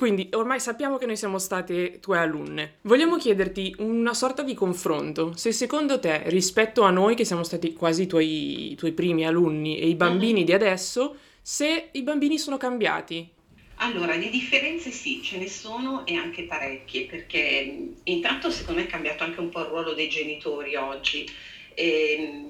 Quindi 0.00 0.30
ormai 0.32 0.60
sappiamo 0.60 0.96
che 0.96 1.04
noi 1.04 1.18
siamo 1.18 1.38
state 1.38 2.00
tue 2.00 2.16
alunne. 2.16 2.76
Vogliamo 2.84 3.18
chiederti 3.18 3.74
una 3.80 4.14
sorta 4.14 4.42
di 4.42 4.54
confronto. 4.54 5.36
Se 5.36 5.52
secondo 5.52 6.00
te, 6.00 6.22
rispetto 6.30 6.84
a 6.84 6.90
noi 6.90 7.14
che 7.14 7.26
siamo 7.26 7.42
stati 7.42 7.74
quasi 7.74 8.04
i 8.04 8.06
tuoi, 8.06 8.74
tuoi 8.78 8.92
primi 8.92 9.26
alunni 9.26 9.78
e 9.78 9.88
i 9.88 9.94
bambini 9.96 10.42
di 10.42 10.54
adesso, 10.54 11.16
se 11.42 11.90
i 11.92 12.00
bambini 12.00 12.38
sono 12.38 12.56
cambiati. 12.56 13.28
Allora, 13.74 14.16
di 14.16 14.30
differenze 14.30 14.90
sì, 14.90 15.20
ce 15.22 15.36
ne 15.36 15.48
sono 15.48 16.06
e 16.06 16.14
anche 16.14 16.44
parecchie, 16.44 17.04
perché 17.04 17.90
intanto 18.02 18.50
secondo 18.50 18.80
me 18.80 18.86
è 18.86 18.90
cambiato 18.90 19.22
anche 19.24 19.40
un 19.40 19.50
po' 19.50 19.60
il 19.60 19.66
ruolo 19.66 19.92
dei 19.92 20.08
genitori 20.08 20.76
oggi. 20.76 21.28
E, 21.74 22.48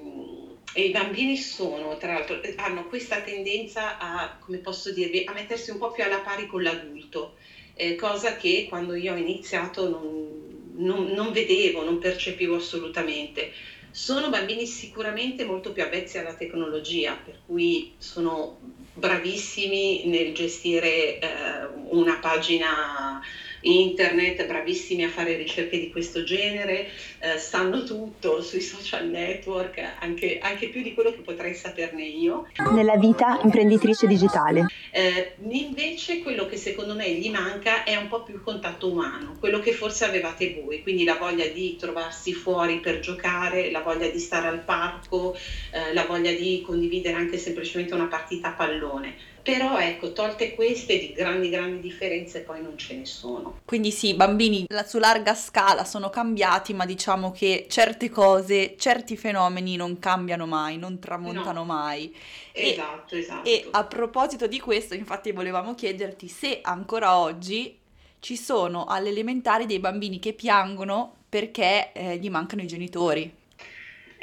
e 0.73 0.85
i 0.85 0.89
bambini 0.89 1.35
sono, 1.35 1.97
tra 1.97 2.13
l'altro, 2.13 2.39
hanno 2.55 2.85
questa 2.85 3.19
tendenza 3.21 3.97
a, 3.97 4.35
come 4.39 4.59
posso 4.59 4.89
dirvi, 4.91 5.21
a 5.25 5.31
mettersi 5.33 5.69
un 5.69 5.77
po' 5.77 5.91
più 5.91 6.03
alla 6.03 6.19
pari 6.21 6.45
con 6.45 6.61
l'adulto, 6.61 7.33
eh, 7.73 7.95
cosa 7.95 8.35
che 8.35 8.65
quando 8.67 8.93
io 8.93 9.13
ho 9.13 9.15
iniziato 9.17 9.87
non, 9.87 10.69
non- 10.75 11.11
non 11.13 11.31
vedevo, 11.31 11.83
non 11.83 11.97
percepivo 11.97 12.55
assolutamente. 12.55 13.49
Sono 13.93 14.29
bambini 14.29 14.65
sicuramente 14.65 15.43
molto 15.43 15.71
più 15.73 15.83
avvezzi 15.83 16.17
alla 16.17 16.33
tecnologia, 16.33 17.15
per 17.21 17.39
cui 17.45 17.91
sono 17.97 18.57
bravissimi 18.93 20.05
nel 20.05 20.33
gestire 20.33 21.17
eh, 21.19 21.65
una 21.89 22.17
pagina 22.17 23.19
internet, 23.61 24.45
bravissimi 24.45 25.03
a 25.03 25.09
fare 25.09 25.35
ricerche 25.35 25.79
di 25.79 25.91
questo 25.91 26.23
genere, 26.23 26.89
eh, 27.19 27.37
sanno 27.37 27.83
tutto 27.83 28.41
sui 28.41 28.61
social 28.61 29.07
network, 29.07 29.81
anche, 29.99 30.39
anche 30.41 30.69
più 30.69 30.81
di 30.81 30.93
quello 30.93 31.11
che 31.11 31.21
potrei 31.21 31.53
saperne 31.53 32.03
io. 32.03 32.47
nella 32.71 32.95
vita 32.97 33.39
imprenditrice 33.43 34.07
digitale. 34.07 34.65
Eh, 34.91 35.35
invece 35.49 36.21
quello 36.21 36.45
che 36.45 36.57
secondo 36.57 36.95
me 36.95 37.11
gli 37.11 37.29
manca 37.29 37.83
è 37.83 37.95
un 37.95 38.07
po' 38.07 38.23
più 38.23 38.35
il 38.35 38.41
contatto 38.41 38.89
umano, 38.89 39.35
quello 39.39 39.59
che 39.59 39.71
forse 39.71 40.05
avevate 40.05 40.59
voi, 40.61 40.81
quindi 40.81 41.03
la 41.03 41.15
voglia 41.15 41.45
di 41.47 41.75
trovarsi 41.77 42.33
fuori 42.33 42.79
per 42.79 42.99
giocare, 42.99 43.71
la 43.71 43.81
voglia 43.81 44.07
di 44.07 44.19
stare 44.19 44.47
al 44.47 44.63
parco, 44.63 45.35
eh, 45.71 45.93
la 45.93 46.05
voglia 46.05 46.31
di 46.31 46.61
condividere 46.65 47.15
anche 47.15 47.37
semplicemente 47.37 47.93
una 47.93 48.07
partita 48.07 48.49
a 48.49 48.53
pallone. 48.53 49.29
Però 49.43 49.77
ecco, 49.79 50.13
tolte 50.13 50.53
queste 50.53 50.99
di 50.99 51.13
grandi 51.13 51.49
grandi 51.49 51.79
differenze 51.79 52.41
poi 52.41 52.61
non 52.61 52.77
ce 52.77 52.95
ne 52.95 53.05
sono. 53.05 53.59
Quindi 53.65 53.91
sì, 53.91 54.09
i 54.09 54.13
bambini 54.13 54.65
su 54.85 54.99
larga 54.99 55.33
scala 55.33 55.83
sono 55.83 56.09
cambiati, 56.09 56.73
ma 56.73 56.85
diciamo 56.85 57.31
che 57.31 57.65
certe 57.69 58.09
cose, 58.09 58.75
certi 58.77 59.17
fenomeni 59.17 59.75
non 59.75 59.97
cambiano 59.99 60.45
mai, 60.45 60.77
non 60.77 60.99
tramontano 60.99 61.59
No. 61.61 61.65
mai. 61.65 62.15
E- 62.51 62.71
Esatto, 62.71 63.15
esatto. 63.15 63.47
E 63.49 63.67
a 63.71 63.83
proposito 63.85 64.45
di 64.47 64.59
questo, 64.59 64.93
infatti 64.93 65.31
volevamo 65.31 65.73
chiederti 65.73 66.27
se 66.27 66.59
ancora 66.61 67.17
oggi 67.17 67.79
ci 68.19 68.37
sono 68.37 68.85
alle 68.85 69.09
elementari 69.09 69.65
dei 69.65 69.79
bambini 69.79 70.19
che 70.19 70.33
piangono 70.33 71.15
perché 71.27 71.91
eh, 71.93 72.17
gli 72.17 72.29
mancano 72.29 72.61
i 72.61 72.67
genitori. 72.67 73.39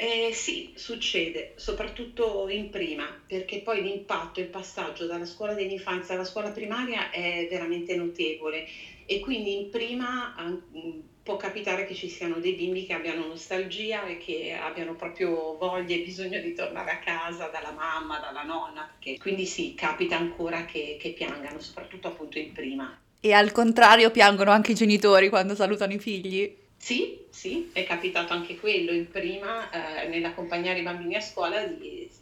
Eh, 0.01 0.31
sì, 0.33 0.71
succede, 0.77 1.53
soprattutto 1.57 2.47
in 2.47 2.69
prima, 2.69 3.03
perché 3.27 3.59
poi 3.61 3.81
l'impatto, 3.81 4.39
il 4.39 4.47
passaggio 4.47 5.05
dalla 5.05 5.25
scuola 5.25 5.53
dell'infanzia 5.53 6.13
alla 6.13 6.23
scuola 6.23 6.51
primaria 6.51 7.09
è 7.09 7.45
veramente 7.49 7.97
notevole 7.97 8.65
e 9.05 9.19
quindi 9.19 9.57
in 9.59 9.69
prima 9.69 10.33
mh, 10.37 11.01
può 11.21 11.35
capitare 11.35 11.85
che 11.85 11.95
ci 11.95 12.07
siano 12.07 12.39
dei 12.39 12.53
bimbi 12.53 12.85
che 12.85 12.93
abbiano 12.93 13.27
nostalgia 13.27 14.05
e 14.07 14.17
che 14.19 14.53
abbiano 14.53 14.95
proprio 14.95 15.57
voglia 15.57 15.95
e 15.95 15.99
bisogno 16.03 16.39
di 16.39 16.53
tornare 16.53 16.91
a 16.91 16.99
casa 16.99 17.47
dalla 17.47 17.71
mamma, 17.73 18.19
dalla 18.19 18.43
nonna, 18.43 18.89
perché- 18.89 19.17
quindi 19.19 19.45
sì, 19.45 19.73
capita 19.75 20.15
ancora 20.15 20.63
che, 20.63 20.95
che 20.97 21.09
piangano, 21.11 21.59
soprattutto 21.59 22.07
appunto 22.07 22.37
in 22.39 22.53
prima. 22.53 22.97
E 23.19 23.33
al 23.33 23.51
contrario 23.51 24.11
piangono 24.11 24.51
anche 24.51 24.71
i 24.71 24.75
genitori 24.75 25.27
quando 25.27 25.55
salutano 25.55 25.91
i 25.93 25.99
figli. 25.99 26.68
Sì, 26.81 27.13
sì, 27.29 27.67
è 27.73 27.83
capitato 27.83 28.31
anche 28.33 28.55
quello 28.55 28.91
in 28.93 29.05
prima, 29.07 29.69
eh, 29.69 30.05
nell'accompagnare 30.05 30.79
i 30.79 30.81
bambini 30.81 31.15
a 31.15 31.19
scuola, 31.19 31.61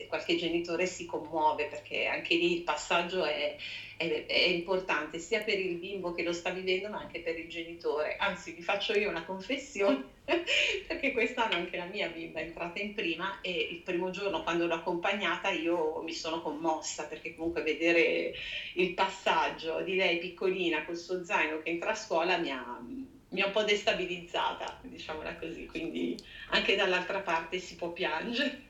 qualche 0.07 0.35
genitore 0.35 0.85
si 0.87 1.05
commuove 1.05 1.67
perché 1.67 2.05
anche 2.05 2.35
lì 2.35 2.51
il 2.51 2.63
passaggio 2.63 3.23
è, 3.23 3.53
è- 3.95 4.25
è 4.25 4.33
importante 4.47 5.19
sia 5.19 5.41
per 5.41 5.59
il 5.59 5.75
bimbo 5.75 6.11
che 6.11 6.23
lo 6.23 6.31
sta 6.33 6.49
vivendo 6.49 6.89
ma 6.89 6.97
anche 6.97 7.19
per 7.21 7.37
il 7.37 7.47
genitore. 7.47 8.15
Anzi, 8.17 8.51
vi 8.51 8.61
faccio 8.61 8.93
io 8.93 9.07
una 9.09 9.23
confessione 9.23 10.01
perché 10.87 11.11
quest'anno 11.11 11.55
anche 11.55 11.77
la 11.77 11.85
mia 11.85 12.07
bimba 12.09 12.39
è 12.39 12.43
entrata 12.43 12.79
in 12.79 12.91
prima 12.93 13.39
e 13.41 13.65
il 13.69 13.79
primo 13.81 14.09
giorno 14.09 14.41
quando 14.41 14.65
l'ho 14.67 14.73
accompagnata 14.73 15.49
io 15.49 16.01
mi 16.01 16.11
sono 16.13 16.41
commossa 16.41 17.05
perché 17.05 17.33
comunque 17.33 17.61
vedere 17.61 18.31
il 18.73 18.91
passaggio 18.93 19.81
di 19.81 19.95
lei 19.95 20.17
piccolina 20.17 20.83
col 20.83 20.97
suo 20.97 21.23
zaino 21.23 21.57
che 21.59 21.69
entra 21.69 21.91
a 21.91 21.93
scuola 21.95 22.35
mi 22.37 22.49
ha, 22.51 22.77
mi 23.29 23.41
ha 23.41 23.47
un 23.47 23.51
po' 23.51 23.63
destabilizzata, 23.63 24.79
diciamola 24.81 25.35
così, 25.35 25.65
quindi 25.65 26.17
anche 26.51 26.75
dall'altra 26.75 27.19
parte 27.19 27.59
si 27.59 27.75
può 27.75 27.91
piangere. 27.91 28.61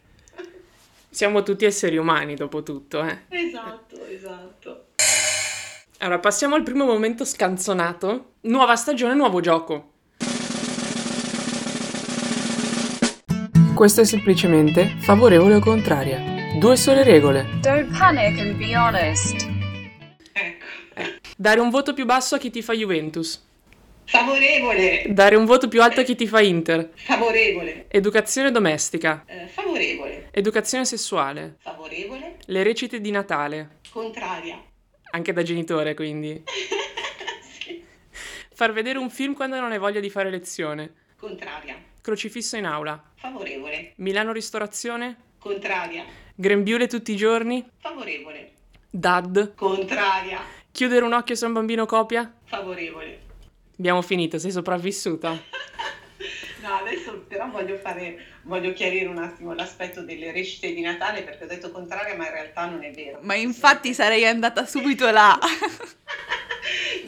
Siamo 1.09 1.43
tutti 1.43 1.65
esseri 1.65 1.97
umani, 1.97 2.35
dopo 2.35 2.63
tutto, 2.63 3.03
eh. 3.03 3.23
Esatto, 3.29 4.05
esatto. 4.05 4.87
Allora, 5.99 6.19
passiamo 6.19 6.55
al 6.55 6.63
primo 6.63 6.85
momento 6.85 7.25
scanzonato. 7.25 8.33
Nuova 8.41 8.75
stagione, 8.75 9.15
nuovo 9.15 9.41
gioco. 9.41 9.93
Questo 13.73 14.01
è 14.01 14.05
semplicemente 14.05 14.95
favorevole 14.99 15.55
o 15.55 15.59
contraria. 15.59 16.19
Due 16.59 16.75
sole 16.75 17.03
regole. 17.03 17.47
Don't 17.61 17.95
panic 17.97 18.39
and 18.39 18.57
be 18.57 18.75
honest. 18.75 19.47
Ecco, 20.33 20.65
Dare 21.35 21.59
un 21.59 21.69
voto 21.69 21.93
più 21.93 22.05
basso 22.05 22.35
a 22.35 22.37
chi 22.37 22.49
ti 22.49 22.61
fa 22.61 22.73
Juventus. 22.73 23.46
Favorevole, 24.07 25.03
Dare 25.09 25.35
un 25.35 25.43
voto 25.45 25.67
più 25.67 25.81
alto 25.81 25.99
a 25.99 26.03
chi 26.03 26.15
ti 26.15 26.27
fa 26.27 26.39
Inter. 26.41 26.89
favorevole, 26.95 27.85
Educazione 27.89 28.51
domestica. 28.51 29.23
eh, 29.27 29.47
favorevole, 29.47 30.29
Educazione 30.31 30.85
sessuale. 30.85 31.57
favorevole, 31.59 32.37
Le 32.45 32.63
recite 32.63 33.01
di 33.01 33.11
Natale. 33.11 33.79
contraria. 33.91 34.61
Anche 35.11 35.33
da 35.33 35.43
genitore, 35.43 35.93
quindi. 35.93 36.41
Sì, 37.59 37.83
Far 38.53 38.71
vedere 38.71 38.97
un 38.97 39.09
film 39.09 39.33
quando 39.33 39.59
non 39.59 39.71
hai 39.71 39.77
voglia 39.77 39.99
di 39.99 40.09
fare 40.09 40.29
lezione. 40.29 40.93
contraria, 41.17 41.75
Crocifisso 42.01 42.55
in 42.55 42.65
aula. 42.65 43.01
favorevole, 43.15 43.91
Milano 43.97 44.31
ristorazione. 44.31 45.15
contraria, 45.37 46.05
Grembiule 46.33 46.87
tutti 46.87 47.11
i 47.11 47.15
giorni. 47.17 47.65
favorevole, 47.77 48.51
Dad. 48.89 49.53
contraria, 49.55 50.39
Chiudere 50.71 51.03
un 51.05 51.13
occhio 51.13 51.35
se 51.35 51.45
un 51.45 51.53
bambino 51.53 51.85
copia. 51.85 52.31
favorevole. 52.45 53.25
Abbiamo 53.77 54.01
finito, 54.01 54.39
sei 54.39 54.51
sopravvissuta. 54.51 55.37
No, 56.59 56.73
adesso 56.73 57.23
però 57.27 57.49
voglio 57.49 57.77
fare, 57.77 58.17
voglio 58.41 58.73
chiarire 58.73 59.05
un 59.05 59.19
attimo 59.19 59.53
l'aspetto 59.53 60.01
delle 60.01 60.33
recite 60.33 60.73
di 60.73 60.81
Natale 60.81 61.21
perché 61.21 61.45
ho 61.45 61.47
detto 61.47 61.71
contraria, 61.71 62.17
ma 62.17 62.25
in 62.25 62.33
realtà 62.33 62.65
non 62.65 62.83
è 62.83 62.91
vero. 62.91 63.19
Ma 63.21 63.35
infatti 63.35 63.93
sarei 63.93 64.25
andata 64.25 64.65
subito 64.65 65.09
là. 65.09 65.39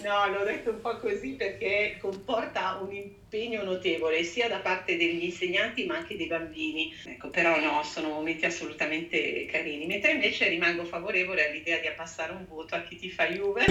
No, 0.01 0.27
l'ho 0.29 0.45
detto 0.45 0.69
un 0.69 0.79
po' 0.79 0.97
così 0.97 1.31
perché 1.31 1.97
comporta 1.99 2.79
un 2.81 2.93
impegno 2.93 3.61
notevole 3.63 4.23
sia 4.23 4.47
da 4.47 4.59
parte 4.59 4.95
degli 4.95 5.25
insegnanti 5.25 5.85
ma 5.85 5.97
anche 5.97 6.15
dei 6.15 6.27
bambini. 6.27 6.93
Ecco, 7.05 7.29
però 7.29 7.59
no, 7.59 7.83
sono 7.83 8.07
momenti 8.07 8.45
assolutamente 8.45 9.45
carini. 9.45 9.85
Mentre 9.85 10.11
invece 10.11 10.47
rimango 10.47 10.85
favorevole 10.85 11.49
all'idea 11.49 11.79
di 11.79 11.87
abbassare 11.87 12.31
un 12.31 12.45
voto 12.47 12.75
a 12.75 12.81
chi 12.83 12.95
ti 12.95 13.09
fa 13.09 13.27
Juve. 13.27 13.65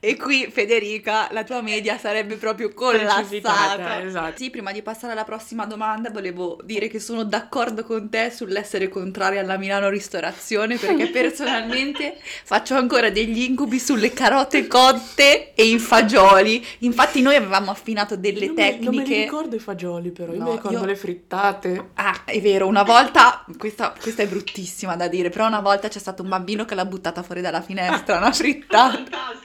E 0.00 0.16
qui 0.16 0.48
Federica, 0.48 1.28
la 1.32 1.42
tua 1.42 1.60
media 1.60 1.98
sarebbe 1.98 2.36
proprio 2.36 2.72
collassata. 2.72 4.00
Esatto. 4.02 4.36
Sì, 4.36 4.48
prima 4.50 4.70
di 4.70 4.80
passare 4.80 5.12
alla 5.12 5.24
prossima 5.24 5.66
domanda 5.66 6.10
volevo 6.10 6.58
dire 6.62 6.86
che 6.86 7.00
sono 7.00 7.24
d'accordo 7.24 7.82
con 7.82 8.08
te 8.08 8.30
sull'essere 8.30 8.88
contraria 8.88 9.40
alla 9.40 9.56
Milano 9.58 9.88
ristorazione 9.88 10.76
perché 10.76 11.08
personalmente 11.10 12.16
faccio 12.44 12.74
ancora 12.76 13.10
degli 13.10 13.40
incubi 13.42 13.80
sulle 13.80 14.12
carote 14.12 14.68
cotte 14.68 15.52
e 15.54 15.64
i 15.64 15.78
fagioli. 15.80 16.64
Infatti 16.80 17.20
noi 17.20 17.34
avevamo 17.34 17.72
affinato 17.72 18.16
delle 18.16 18.46
non 18.46 18.54
me, 18.54 18.78
non 18.80 18.94
me 18.94 19.02
li 19.02 19.08
tecniche. 19.08 19.22
ricordo 19.22 19.56
i 19.56 19.60
fagioli 19.60 20.10
però, 20.12 20.32
io 20.32 20.38
No, 20.38 20.44
mi 20.44 20.50
ricordo 20.52 20.78
io- 20.78 20.84
le 20.84 20.96
frittate. 20.96 21.88
Ah, 21.94 22.22
è 22.24 22.40
vero, 22.40 22.68
una 22.68 22.84
volta, 22.84 23.44
questa, 23.56 23.92
questa 24.00 24.22
è 24.22 24.28
bruttissima 24.28 24.94
da 24.94 25.08
dire, 25.08 25.28
però 25.30 25.48
una 25.48 25.60
volta 25.60 25.88
c'è 25.88 25.98
stato 25.98 26.22
un 26.22 26.28
bambino 26.28 26.64
che 26.64 26.76
l'ha 26.76 26.84
buttata 26.84 27.24
fuori 27.24 27.40
dalla 27.40 27.62
finestra, 27.62 28.18
una 28.18 28.30
frittata. 28.32 29.36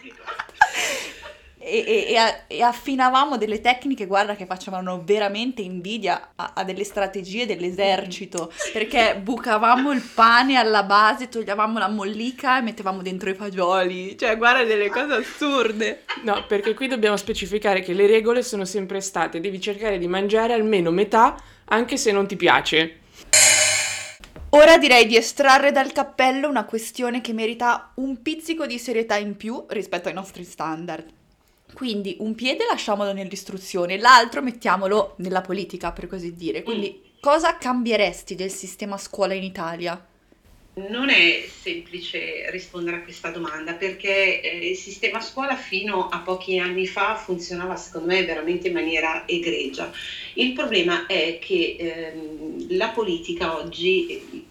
E, 1.65 1.85
e- 1.87 2.43
e 2.47 2.61
affinavamo 2.61 3.37
delle 3.37 3.61
tecniche, 3.61 4.05
guarda, 4.05 4.35
che 4.35 4.45
facevano 4.45 5.01
veramente 5.05 5.61
invidia 5.61 6.31
a, 6.35 6.51
a 6.55 6.63
delle 6.65 6.83
strategie 6.83 7.45
dell'esercito, 7.45 8.51
perché 8.73 9.17
bucavamo 9.21 9.91
il 9.93 10.01
pane 10.01 10.57
alla 10.57 10.83
base, 10.83 11.29
togliavamo 11.29 11.79
la 11.79 11.87
mollica 11.87 12.59
e 12.59 12.61
mettevamo 12.61 13.01
dentro 13.01 13.29
i 13.29 13.33
fagioli, 13.33 14.17
cioè 14.17 14.37
guarda 14.37 14.63
delle 14.65 14.89
cose 14.89 15.13
assurde. 15.13 16.03
No, 16.23 16.45
perché 16.47 16.73
qui 16.73 16.87
dobbiamo 16.87 17.15
specificare 17.15 17.81
che 17.81 17.93
le 17.93 18.07
regole 18.07 18.43
sono 18.43 18.65
sempre 18.65 18.99
state, 18.99 19.39
devi 19.39 19.61
cercare 19.61 19.97
di 19.97 20.07
mangiare 20.07 20.51
almeno 20.53 20.91
metà 20.91 21.35
anche 21.65 21.95
se 21.97 22.11
non 22.11 22.27
ti 22.27 22.35
piace. 22.35 22.99
Ora 24.49 24.77
direi 24.77 25.07
di 25.07 25.15
estrarre 25.15 25.71
dal 25.71 25.91
cappello 25.91 26.47
una 26.47 26.65
questione 26.65 27.21
che 27.21 27.33
merita 27.33 27.91
un 27.95 28.21
pizzico 28.21 28.67
di 28.67 28.77
serietà 28.77 29.17
in 29.17 29.35
più 29.35 29.65
rispetto 29.69 30.09
ai 30.09 30.13
nostri 30.13 30.43
standard. 30.43 31.21
Quindi 31.73 32.17
un 32.19 32.35
piede 32.35 32.65
lasciamolo 32.69 33.13
nell'istruzione, 33.13 33.97
l'altro 33.97 34.41
mettiamolo 34.41 35.15
nella 35.17 35.41
politica, 35.41 35.91
per 35.91 36.07
così 36.07 36.35
dire. 36.35 36.63
Quindi 36.63 37.01
cosa 37.19 37.57
cambieresti 37.57 38.35
del 38.35 38.51
sistema 38.51 38.97
scuola 38.97 39.33
in 39.33 39.43
Italia? 39.43 40.07
Non 40.75 41.09
è 41.09 41.45
semplice 41.47 42.49
rispondere 42.49 42.97
a 42.97 43.01
questa 43.03 43.29
domanda 43.29 43.73
perché 43.73 44.41
eh, 44.41 44.69
il 44.71 44.75
sistema 44.75 45.19
scuola 45.21 45.55
fino 45.55 46.07
a 46.09 46.21
pochi 46.21 46.57
anni 46.57 46.87
fa 46.87 47.15
funzionava 47.15 47.75
secondo 47.75 48.07
me 48.07 48.25
veramente 48.25 48.69
in 48.69 48.73
maniera 48.73 49.27
egregia. 49.27 49.91
Il 50.33 50.53
problema 50.53 51.05
è 51.05 51.37
che 51.39 51.75
ehm, 51.77 52.75
la 52.75 52.89
politica 52.89 53.55
oggi 53.55 54.42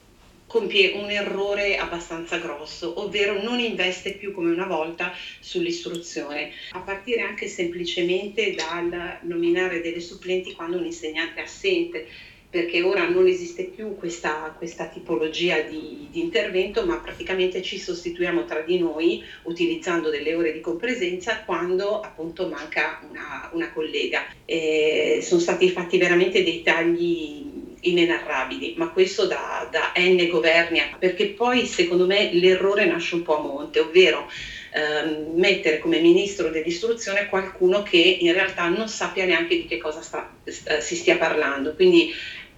compie 0.53 0.93
un 0.93 1.09
errore 1.09 1.79
abbastanza 1.79 2.37
grosso, 2.37 3.01
ovvero 3.01 3.43
non 3.43 3.59
investe 3.59 4.13
più 4.13 4.35
come 4.35 4.51
una 4.51 4.67
volta 4.67 5.11
sull'istruzione, 5.41 6.51
a 6.73 6.81
partire 6.81 7.23
anche 7.23 7.49
semplicemente 7.49 8.55
dal 8.55 9.21
nominare 9.23 9.81
delle 9.81 10.01
supplenti 10.01 10.53
quando 10.53 10.77
un 10.77 10.85
insegnante 10.85 11.41
è 11.41 11.45
assente 11.45 12.07
perché 12.51 12.83
ora 12.83 13.09
non 13.09 13.27
esiste 13.27 13.65
più 13.65 13.97
questa, 13.97 14.55
questa 14.59 14.89
tipologia 14.89 15.63
di, 15.63 16.09
di 16.11 16.21
intervento, 16.21 16.85
ma 16.85 16.99
praticamente 16.99 17.63
ci 17.63 17.79
sostituiamo 17.79 18.45
tra 18.45 18.61
di 18.61 18.79
noi 18.79 19.25
utilizzando 19.45 20.11
delle 20.11 20.35
ore 20.35 20.53
di 20.53 20.61
compresenza 20.61 21.45
quando 21.45 22.01
appunto 22.01 22.49
manca 22.49 23.01
una, 23.09 23.49
una 23.55 23.73
collega. 23.73 24.27
Eh, 24.45 25.21
sono 25.23 25.41
stati 25.41 25.71
fatti 25.71 25.97
veramente 25.97 26.45
dei 26.45 26.61
tagli 26.61 27.62
inenarrabili, 27.83 28.75
ma 28.77 28.91
questo 28.91 29.27
da, 29.27 29.67
da 29.71 29.93
N 29.97 30.27
governi, 30.29 30.81
perché 30.99 31.29
poi 31.33 31.65
secondo 31.65 32.07
me 32.07 32.29
l'errore 32.33 32.85
nasce 32.85 33.15
un 33.15 33.23
po' 33.23 33.35
a 33.35 33.41
monte, 33.41 33.79
ovvero 33.79 34.27
ehm, 34.71 35.33
mettere 35.39 35.79
come 35.79 35.99
ministro 35.99 36.49
dell'istruzione 36.51 37.27
qualcuno 37.27 37.83
che 37.83 38.17
in 38.21 38.33
realtà 38.33 38.69
non 38.69 38.89
sappia 38.89 39.25
neanche 39.25 39.57
di 39.57 39.65
che 39.65 39.77
cosa 39.79 40.01
sta- 40.01 40.31
st- 40.45 40.79
si 40.79 40.95
stia 40.95 41.17
parlando. 41.17 41.75
Quindi 41.75 42.11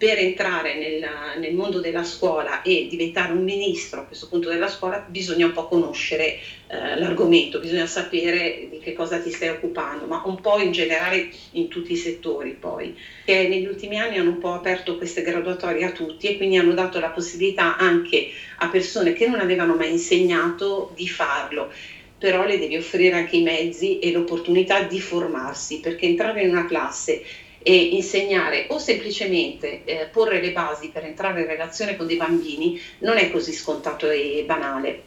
per 0.05 0.19
entrare 0.19 0.75
nel, 0.75 1.03
nel 1.39 1.55
mondo 1.55 1.81
della 1.81 2.05
scuola 2.05 2.61
e 2.61 2.89
diventare 2.91 3.33
un 3.33 3.43
ministro 3.43 4.01
a 4.01 4.05
questo 4.05 4.29
punto 4.29 4.51
della 4.51 4.69
scuola 4.69 5.03
bisogna 5.09 5.47
un 5.47 5.53
po' 5.53 5.67
conoscere 5.67 6.37
eh, 6.67 6.99
l'argomento, 6.99 7.59
bisogna 7.59 7.87
sapere 7.87 8.69
di 8.71 8.81
che 8.81 8.93
cosa 8.93 9.19
ti 9.19 9.31
stai 9.31 9.49
occupando, 9.49 10.05
ma 10.05 10.21
un 10.27 10.43
po' 10.43 10.59
in 10.59 10.73
generale 10.73 11.31
in 11.53 11.69
tutti 11.69 11.93
i 11.93 11.97
settori 11.97 12.51
poi. 12.51 12.95
Che 13.25 13.49
negli 13.49 13.65
ultimi 13.65 13.99
anni 13.99 14.19
hanno 14.19 14.29
un 14.29 14.39
po' 14.39 14.53
aperto 14.53 14.99
queste 14.99 15.23
graduatorie 15.23 15.85
a 15.85 15.93
tutti 15.93 16.29
e 16.29 16.37
quindi 16.37 16.59
hanno 16.59 16.75
dato 16.75 17.01
la 17.01 17.09
possibilità 17.09 17.79
anche 17.79 18.29
a 18.59 18.69
persone 18.69 19.15
che 19.15 19.25
non 19.27 19.41
avevano 19.41 19.75
mai 19.75 19.89
insegnato 19.89 20.93
di 20.95 21.09
farlo 21.09 21.73
però 22.17 22.45
le 22.45 22.59
devi 22.59 22.77
offrire 22.77 23.17
anche 23.17 23.37
i 23.37 23.43
mezzi 23.43 23.99
e 23.99 24.11
l'opportunità 24.11 24.81
di 24.81 24.99
formarsi, 24.99 25.81
perché 25.81 26.07
entrare 26.07 26.43
in 26.43 26.49
una 26.49 26.65
classe 26.65 27.23
e 27.67 27.75
insegnare 27.75 28.67
o 28.69 28.79
semplicemente 28.79 29.85
eh, 29.85 30.09
porre 30.13 30.41
le 30.43 30.53
basi 30.53 30.91
per 30.91 31.05
entrare 31.05 31.41
in 31.41 31.47
relazione 31.47 31.97
con 31.97 32.07
dei 32.07 32.19
bambini 32.19 32.79
non 32.99 33.17
è 33.17 33.31
così 33.31 33.53
scontato 33.55 34.09
e 34.11 34.45
banale. 34.47 35.03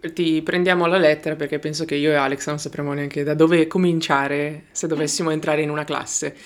Ti 0.00 0.40
prendiamo 0.42 0.84
alla 0.84 0.98
lettera 0.98 1.34
perché 1.34 1.58
penso 1.58 1.84
che 1.84 1.96
io 1.96 2.12
e 2.12 2.14
Alex 2.14 2.46
non 2.46 2.60
sapremo 2.60 2.92
neanche 2.92 3.24
da 3.24 3.34
dove 3.34 3.66
cominciare 3.66 4.66
se 4.70 4.86
dovessimo 4.86 5.30
entrare 5.30 5.62
in 5.62 5.68
una 5.68 5.84
classe. 5.84 6.36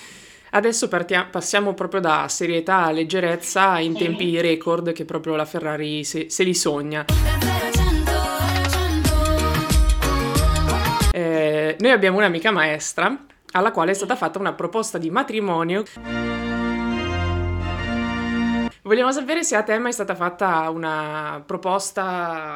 Adesso 0.50 0.88
partia- 0.88 1.28
passiamo 1.30 1.74
proprio 1.74 2.00
da 2.00 2.26
serietà 2.28 2.84
a 2.84 2.90
leggerezza 2.90 3.78
in 3.80 3.94
tempi 3.96 4.40
record 4.40 4.92
che 4.92 5.04
proprio 5.04 5.36
la 5.36 5.44
Ferrari 5.44 6.04
se, 6.04 6.30
se 6.30 6.42
li 6.42 6.54
sogna. 6.54 7.04
Eh, 11.12 11.76
noi 11.78 11.90
abbiamo 11.90 12.16
un'amica 12.16 12.50
maestra 12.50 13.26
alla 13.56 13.70
quale 13.70 13.92
è 13.92 13.94
stata 13.94 14.16
fatta 14.16 14.38
una 14.38 14.52
proposta 14.52 14.98
di 14.98 15.10
matrimonio. 15.10 15.84
Vogliamo 18.82 19.12
sapere 19.12 19.42
se 19.44 19.56
a 19.56 19.62
te 19.62 19.74
è 19.74 19.78
mai 19.78 19.92
stata 19.92 20.14
fatta 20.14 20.68
una 20.68 21.42
proposta 21.46 22.02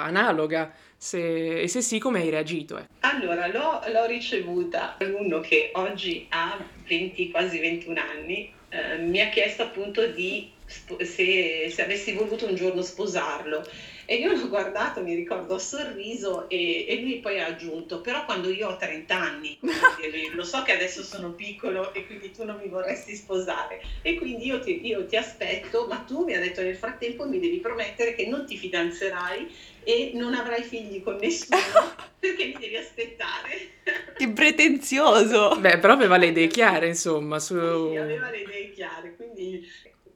analoga 0.03 0.71
se- 0.97 1.61
e 1.61 1.69
se 1.69 1.81
sì 1.81 1.99
come 1.99 2.21
hai 2.21 2.29
reagito. 2.31 2.77
eh. 2.77 2.87
Allora, 3.01 3.47
l'ho, 3.47 3.81
l'ho 3.91 4.07
ricevuta 4.07 4.97
uno 5.01 5.41
che 5.41 5.71
oggi 5.75 6.27
ha 6.31 6.59
20, 6.87 7.31
quasi 7.31 7.59
21 7.61 7.99
anni, 7.99 8.53
eh, 8.69 8.99
mi 8.99 9.21
ha 9.21 9.29
chiesto 9.29 9.63
appunto 9.63 10.07
di 10.09 10.51
se, 10.67 11.71
se 11.71 11.83
avessi 11.83 12.13
voluto 12.13 12.47
un 12.47 12.57
giorno 12.57 12.83
sposarlo. 12.83 13.65
E 14.11 14.15
io 14.15 14.33
l'ho 14.33 14.49
guardato, 14.49 15.03
mi 15.03 15.15
ricordo, 15.15 15.57
ho 15.57 15.59
sorriso 15.59 16.49
e, 16.49 16.87
e 16.89 16.99
lui 17.03 17.19
poi 17.21 17.41
ha 17.41 17.47
aggiunto, 17.49 18.01
però 18.01 18.25
quando 18.25 18.49
io 18.49 18.71
ho 18.71 18.77
30 18.79 19.15
anni, 19.15 19.59
e 19.61 20.11
lui, 20.11 20.31
lo 20.33 20.45
so 20.45 20.63
che 20.63 20.73
adesso 20.73 21.03
sono 21.03 21.33
piccolo 21.33 21.93
e 21.93 22.07
quindi 22.07 22.31
tu 22.31 22.43
non 22.45 22.57
mi 22.57 22.69
vorresti 22.69 23.15
sposare 23.15 23.83
e 24.01 24.15
quindi 24.17 24.47
io 24.47 24.61
ti, 24.61 24.87
io 24.87 25.05
ti 25.05 25.17
aspetto, 25.17 25.87
ma 25.89 25.97
tu 25.99 26.25
mi 26.25 26.35
ha 26.35 26.41
detto 26.41 26.63
nel 26.63 26.77
frattempo 26.77 27.29
mi 27.29 27.39
devi 27.39 27.59
promettere 27.59 28.15
che 28.15 28.27
non 28.27 28.47
ti 28.47 28.57
fidanzerai 28.57 29.55
e 29.85 30.13
non 30.15 30.33
avrai 30.33 30.63
figli 30.63 31.03
con 31.03 31.17
nessuno 31.17 31.61
perché 32.19 32.47
mi 32.47 32.57
devi 32.59 32.77
aspettare. 32.77 33.73
Che 34.17 34.29
pretenzioso! 34.31 35.55
Beh, 35.61 35.77
però 35.77 35.93
aveva 35.93 36.17
le 36.17 36.29
idee 36.29 36.47
chiare, 36.47 36.87
insomma, 36.87 37.39
su... 37.39 37.57
Sì, 37.91 37.97
aveva 37.99 38.31
le 38.31 38.39
idee 38.39 38.71
chiare, 38.71 39.15
quindi 39.17 39.69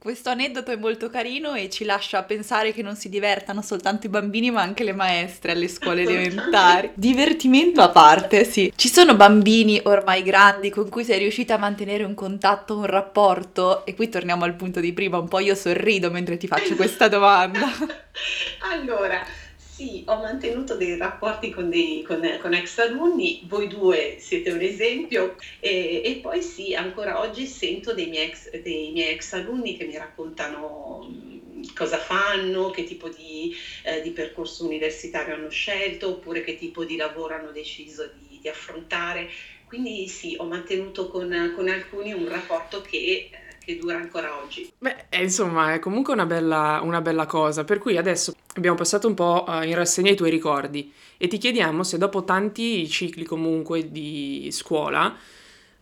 Questo 0.03 0.31
aneddoto 0.31 0.71
è 0.71 0.75
molto 0.75 1.09
carino 1.09 1.53
e 1.53 1.69
ci 1.69 1.85
lascia 1.85 2.21
pensare 2.23 2.73
che 2.73 2.81
non 2.81 2.97
si 2.97 3.07
divertano 3.07 3.61
soltanto 3.61 4.05
i 4.05 4.09
bambini 4.09 4.51
ma 4.51 4.61
anche 4.61 4.83
le 4.83 4.91
maestre 4.91 5.53
alle 5.53 5.69
scuole 5.69 6.01
elementari. 6.01 6.91
Divertimento 6.93 7.79
a 7.79 7.87
parte, 7.87 8.43
sì. 8.43 8.73
Ci 8.75 8.89
sono 8.89 9.15
bambini 9.15 9.79
ormai 9.81 10.21
grandi 10.21 10.69
con 10.69 10.89
cui 10.89 11.05
sei 11.05 11.19
riuscita 11.19 11.53
a 11.53 11.57
mantenere 11.57 12.03
un 12.03 12.15
contatto, 12.15 12.75
un 12.75 12.85
rapporto? 12.85 13.85
E 13.85 13.95
qui 13.95 14.09
torniamo 14.09 14.43
al 14.43 14.55
punto 14.55 14.81
di 14.81 14.91
prima, 14.91 15.19
un 15.19 15.29
po' 15.29 15.39
io 15.39 15.55
sorrido 15.55 16.11
mentre 16.11 16.35
ti 16.35 16.47
faccio 16.47 16.75
questa 16.75 17.07
domanda. 17.07 17.61
Allora, 18.73 19.25
sì, 19.83 20.03
ho 20.07 20.15
mantenuto 20.19 20.75
dei 20.75 20.95
rapporti 20.97 21.49
con, 21.49 21.69
dei, 21.69 22.01
con, 22.03 22.21
con 22.39 22.53
ex 22.53 22.77
alunni, 22.77 23.41
voi 23.43 23.67
due 23.67 24.15
siete 24.17 24.49
un 24.51 24.61
esempio, 24.61 25.35
e, 25.59 26.01
e 26.03 26.19
poi 26.21 26.41
sì, 26.41 26.73
ancora 26.73 27.19
oggi 27.19 27.45
sento 27.45 27.93
dei 27.93 28.07
miei 28.07 28.27
ex, 28.27 28.49
dei 28.61 28.91
miei 28.91 29.11
ex 29.11 29.33
alunni 29.33 29.75
che 29.75 29.83
mi 29.85 29.97
raccontano 29.97 30.99
mh, 31.07 31.73
cosa 31.73 31.97
fanno, 31.97 32.69
che 32.69 32.83
tipo 32.83 33.09
di, 33.09 33.51
eh, 33.83 33.99
di 34.01 34.11
percorso 34.11 34.63
universitario 34.65 35.33
hanno 35.33 35.49
scelto, 35.49 36.09
oppure 36.09 36.41
che 36.41 36.55
tipo 36.55 36.85
di 36.85 36.95
lavoro 36.95 37.33
hanno 37.35 37.51
deciso 37.51 38.07
di, 38.07 38.39
di 38.41 38.47
affrontare. 38.47 39.27
Quindi 39.65 40.07
sì, 40.07 40.35
ho 40.37 40.45
mantenuto 40.45 41.07
con, 41.07 41.51
con 41.53 41.67
alcuni 41.67 42.11
un 42.13 42.27
rapporto 42.27 42.79
che, 42.81 43.27
che 43.63 43.77
dura 43.77 43.97
ancora 43.97 44.37
oggi. 44.41 44.71
Beh, 44.77 45.05
eh, 45.09 45.23
insomma, 45.23 45.73
è 45.73 45.79
comunque 45.79 46.13
una 46.13 46.25
bella, 46.25 46.81
una 46.83 47.01
bella 47.01 47.25
cosa. 47.25 47.63
Per 47.63 47.79
cui 47.79 47.97
adesso 47.97 48.33
abbiamo 48.55 48.75
passato 48.75 49.07
un 49.07 49.13
po' 49.13 49.45
eh, 49.47 49.67
in 49.67 49.75
rassegna 49.75 50.11
i 50.11 50.15
tuoi 50.15 50.29
ricordi 50.29 50.91
e 51.17 51.27
ti 51.27 51.37
chiediamo 51.37 51.83
se 51.83 51.97
dopo 51.97 52.23
tanti 52.23 52.87
cicli 52.89 53.23
comunque 53.23 53.91
di 53.91 54.49
scuola 54.51 55.15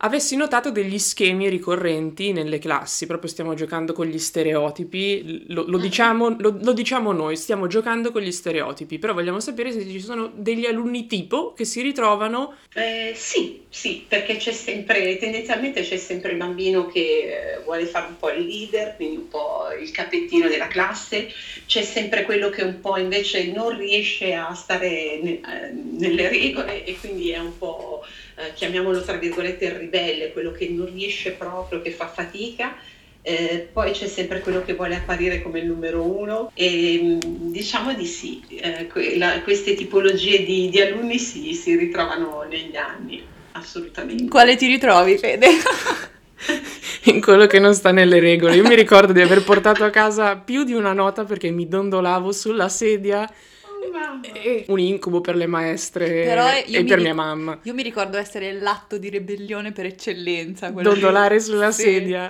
avessi 0.04 0.36
notato 0.36 0.70
degli 0.70 0.98
schemi 0.98 1.48
ricorrenti 1.48 2.32
nelle 2.32 2.58
classi, 2.58 3.06
proprio 3.06 3.30
stiamo 3.30 3.54
giocando 3.54 3.92
con 3.92 4.06
gli 4.06 4.18
stereotipi, 4.18 5.44
lo, 5.48 5.64
lo 5.66 5.78
diciamo, 5.78 6.36
lo, 6.38 6.56
lo 6.60 6.72
diciamo 6.72 7.12
noi, 7.12 7.36
stiamo 7.36 7.66
giocando 7.66 8.10
con 8.10 8.22
gli 8.22 8.32
stereotipi, 8.32 8.98
però 8.98 9.14
vogliamo 9.14 9.40
sapere 9.40 9.70
se 9.72 9.86
ci 9.88 10.00
sono 10.00 10.30
degli 10.34 10.66
alunni 10.66 11.06
tipo 11.06 11.52
che 11.52 11.64
si 11.64 11.82
ritrovano 11.82 12.54
Eh, 12.74 13.12
sì, 13.14 13.62
sì, 13.68 14.04
perché 14.08 14.36
c'è 14.36 14.52
sempre, 14.52 15.16
tendenzialmente 15.18 15.82
c'è 15.82 15.96
sempre 15.96 16.32
il 16.32 16.36
bambino 16.36 16.86
che 16.86 17.00
eh, 17.00 17.62
vuole 17.64 17.86
fare 17.86 18.06
un 18.08 18.16
po' 18.16 18.30
il 18.30 18.44
leader, 18.44 18.96
quindi 18.96 19.16
un 19.16 19.28
po' 19.28 19.66
il 20.12 20.20
capettino 20.20 20.48
della 20.48 20.66
classe, 20.68 21.28
c'è 21.66 21.82
sempre 21.82 22.22
quello 22.24 22.50
che 22.50 22.62
un 22.62 22.80
po' 22.80 22.98
invece 22.98 23.46
non 23.52 23.76
riesce 23.76 24.34
a 24.34 24.52
stare 24.54 25.18
ne- 25.22 25.40
eh, 25.40 25.72
nelle 25.72 26.28
regole 26.28 26.84
e 26.84 26.96
quindi 26.98 27.30
è 27.30 27.38
un 27.38 27.56
po', 27.56 28.04
eh, 28.36 28.52
chiamiamolo 28.54 29.02
tra 29.02 29.16
virgolette, 29.16 29.64
il 29.66 29.70
ribelle, 29.72 30.32
quello 30.32 30.52
che 30.52 30.68
non 30.68 30.92
riesce 30.92 31.32
proprio, 31.32 31.80
che 31.80 31.90
fa 31.90 32.06
fatica. 32.08 32.76
Eh, 33.24 33.68
poi 33.72 33.92
c'è 33.92 34.08
sempre 34.08 34.40
quello 34.40 34.64
che 34.64 34.74
vuole 34.74 34.96
apparire 34.96 35.40
come 35.42 35.60
il 35.60 35.66
numero 35.66 36.02
uno 36.02 36.50
e 36.54 37.18
mh, 37.22 37.52
diciamo 37.52 37.94
di 37.94 38.04
sì, 38.06 38.42
eh, 38.60 38.88
que- 38.88 39.16
la- 39.16 39.40
queste 39.42 39.74
tipologie 39.74 40.44
di, 40.44 40.68
di 40.68 40.80
alunni 40.80 41.18
si, 41.20 41.54
si 41.54 41.76
ritrovano 41.76 42.44
negli 42.50 42.74
anni, 42.74 43.22
assolutamente. 43.52 44.28
Quale 44.28 44.56
ti 44.56 44.66
ritrovi, 44.66 45.16
Fede? 45.18 45.46
in 47.04 47.20
quello 47.20 47.46
che 47.46 47.58
non 47.58 47.74
sta 47.74 47.90
nelle 47.90 48.20
regole. 48.20 48.56
Io 48.56 48.66
mi 48.66 48.74
ricordo 48.74 49.12
di 49.12 49.20
aver 49.20 49.42
portato 49.44 49.84
a 49.84 49.90
casa 49.90 50.36
più 50.36 50.64
di 50.64 50.72
una 50.72 50.92
nota 50.92 51.24
perché 51.24 51.50
mi 51.50 51.68
dondolavo 51.68 52.32
sulla 52.32 52.68
sedia. 52.68 53.28
Oh, 53.64 54.72
un 54.72 54.78
incubo 54.78 55.20
per 55.20 55.34
le 55.34 55.46
maestre 55.46 56.22
e 56.64 56.64
mi 56.68 56.84
per 56.84 56.98
ri- 56.98 57.02
mia 57.04 57.14
mamma. 57.14 57.58
Io 57.62 57.74
mi 57.74 57.82
ricordo 57.82 58.16
essere 58.16 58.52
l'atto 58.52 58.96
di 58.96 59.08
ribellione 59.08 59.72
per 59.72 59.86
eccellenza. 59.86 60.70
Dondolare 60.70 61.36
lì. 61.36 61.40
sulla 61.42 61.72
Sì. 61.72 61.82
sedia. 61.82 62.28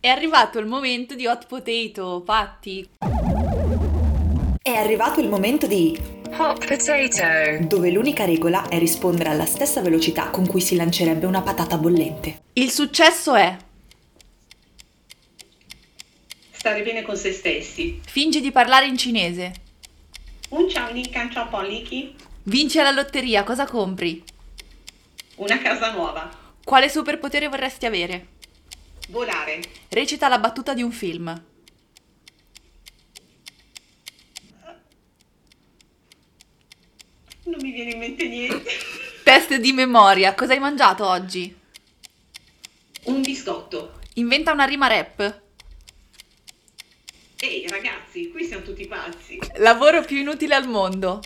È 0.00 0.06
arrivato 0.06 0.60
il 0.60 0.66
momento 0.66 1.14
di 1.16 1.26
hot 1.26 1.46
potato, 1.48 2.22
Patti. 2.24 2.88
È 4.62 4.70
arrivato 4.70 5.20
il 5.20 5.28
momento 5.28 5.66
di 5.66 5.98
Hot 6.40 6.64
potato. 6.66 7.64
dove 7.66 7.90
l'unica 7.90 8.24
regola 8.24 8.68
è 8.68 8.78
rispondere 8.78 9.30
alla 9.30 9.44
stessa 9.44 9.80
velocità 9.80 10.30
con 10.30 10.46
cui 10.46 10.60
si 10.60 10.76
lancerebbe 10.76 11.26
una 11.26 11.42
patata 11.42 11.76
bollente. 11.76 12.42
Il 12.54 12.70
successo 12.70 13.34
è 13.34 13.56
Stare 16.50 16.82
bene 16.82 17.02
con 17.02 17.16
se 17.16 17.32
stessi. 17.32 18.00
fingi 18.04 18.40
di 18.40 18.50
parlare 18.50 18.86
in 18.86 18.96
cinese. 18.96 19.52
Un 20.50 20.68
ciao 20.68 20.92
Nika, 20.92 21.28
ciao 21.30 21.48
Poliki, 21.48 22.14
Vinci 22.44 22.78
alla 22.78 22.90
lotteria, 22.92 23.44
cosa 23.44 23.66
compri? 23.66 24.22
una 25.36 25.58
casa 25.58 25.92
nuova, 25.92 26.28
Quale 26.64 26.88
superpotere 26.88 27.48
vorresti 27.48 27.86
avere? 27.86 28.26
volare, 29.10 29.60
Recita 29.88 30.28
la 30.28 30.38
battuta 30.38 30.74
di 30.74 30.82
un 30.82 30.90
film. 30.90 31.42
Non 37.48 37.58
mi 37.60 37.70
viene 37.72 37.92
in 37.92 37.98
mente 37.98 38.26
niente. 38.28 38.70
Test 39.22 39.54
di 39.56 39.72
memoria, 39.72 40.34
cosa 40.34 40.52
hai 40.52 40.58
mangiato 40.58 41.06
oggi? 41.06 41.54
Un 43.04 43.20
biscotto. 43.22 44.00
Inventa 44.14 44.52
una 44.52 44.64
rima 44.64 44.86
rap. 44.86 45.40
Ehi 47.40 47.68
ragazzi, 47.68 48.30
qui 48.30 48.44
siamo 48.44 48.64
tutti 48.64 48.86
pazzi. 48.86 49.38
Lavoro 49.56 50.02
più 50.02 50.18
inutile 50.18 50.54
al 50.54 50.66
mondo. 50.68 51.22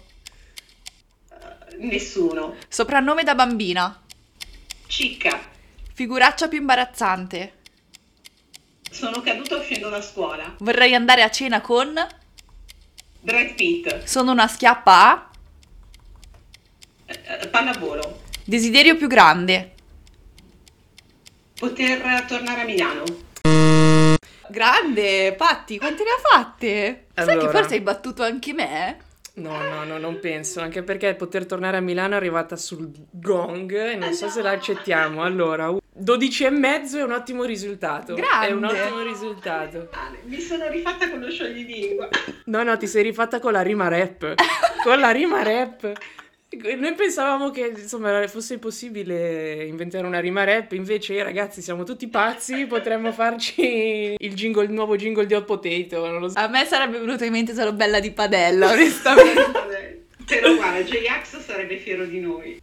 Eh, 1.30 1.76
nessuno. 1.78 2.56
Soprannome 2.68 3.22
da 3.24 3.34
bambina. 3.34 3.98
Cicca, 4.86 5.50
Figuraccia 5.94 6.48
più 6.48 6.58
imbarazzante. 6.58 7.60
sono 8.90 9.22
caduta 9.22 9.56
uscendo 9.56 9.88
da 9.88 10.02
scuola. 10.02 10.54
Vorrei 10.58 10.94
andare 10.94 11.22
a 11.22 11.30
cena 11.30 11.60
con. 11.62 11.94
Brad 13.20 13.54
Pitt, 13.54 14.04
Sono 14.04 14.32
una 14.32 14.48
schiappa 14.48 15.10
a. 15.10 15.30
eh, 17.06 17.18
eh, 17.42 17.48
pallavolo. 17.48 18.20
Desiderio 18.44 18.96
più 18.96 19.06
grande. 19.08 19.72
Poter 21.58 22.24
tornare 22.26 22.62
a 22.62 22.64
Milano. 22.64 23.04
Grande, 24.48 25.32
Patti, 25.34 25.78
quante 25.78 26.02
ne 26.02 26.10
ha 26.10 26.20
fatte? 26.20 27.06
Sai 27.14 27.24
che 27.24 27.32
Allora. 27.32 27.50
forse 27.50 27.74
hai 27.74 27.80
battuto 27.80 28.22
anche 28.22 28.52
me? 28.52 28.98
No, 29.34 29.62
no, 29.62 29.84
no, 29.84 29.96
non 29.96 30.18
penso, 30.20 30.60
anche 30.60 30.82
perché 30.82 31.14
poter 31.14 31.46
tornare 31.46 31.78
a 31.78 31.80
Milano 31.80 32.12
è 32.12 32.16
arrivata 32.16 32.54
sul 32.56 32.90
gong 33.10 33.72
e 33.72 33.94
non 33.94 34.12
so 34.12 34.28
se 34.28 34.42
la 34.42 34.50
accettiamo. 34.50 35.22
Allora, 35.22 35.74
12 35.94 36.44
e 36.44 36.50
mezzo 36.50 36.98
è 36.98 37.02
un 37.02 37.12
ottimo 37.12 37.44
risultato. 37.44 38.14
È 38.14 38.50
un 38.50 38.60
Grande. 38.60 38.80
ottimo 38.82 39.00
risultato. 39.00 39.88
Mi 40.24 40.38
sono 40.38 40.68
rifatta 40.68 41.08
con 41.08 41.20
lo 41.20 41.30
scioglilingua. 41.30 42.08
No, 42.46 42.62
no, 42.62 42.76
ti 42.76 42.86
sei 42.86 43.04
rifatta 43.04 43.40
con 43.40 43.52
la 43.52 43.62
rima 43.62 43.88
rap. 43.88 44.34
Con 44.82 44.98
la 44.98 45.10
rima 45.10 45.42
rap. 45.42 45.92
Noi 46.54 46.94
pensavamo 46.94 47.50
che 47.50 47.72
insomma 47.74 48.26
fosse 48.28 48.58
possibile 48.58 49.64
inventare 49.64 50.06
una 50.06 50.20
rima 50.20 50.44
rap, 50.44 50.72
invece 50.72 51.22
ragazzi 51.22 51.62
siamo 51.62 51.82
tutti 51.82 52.08
pazzi, 52.08 52.66
potremmo 52.68 53.10
farci 53.10 54.14
il 54.18 54.34
jingle, 54.34 54.64
il 54.64 54.72
nuovo 54.72 54.96
jingle 54.96 55.24
di 55.24 55.32
Hot 55.32 55.46
Potato, 55.46 56.06
non 56.06 56.20
lo 56.20 56.28
so. 56.28 56.38
A 56.38 56.48
me 56.48 56.66
sarebbe 56.66 56.98
venuto 56.98 57.24
in 57.24 57.32
mente 57.32 57.54
solo 57.54 57.72
Bella 57.72 58.00
di 58.00 58.10
Padella, 58.10 58.68
onestamente. 58.72 60.04
Però 60.26 60.54
guarda, 60.54 60.82
J-Ax 60.82 61.38
sarebbe 61.40 61.78
fiero 61.78 62.04
di 62.04 62.20
noi. 62.20 62.60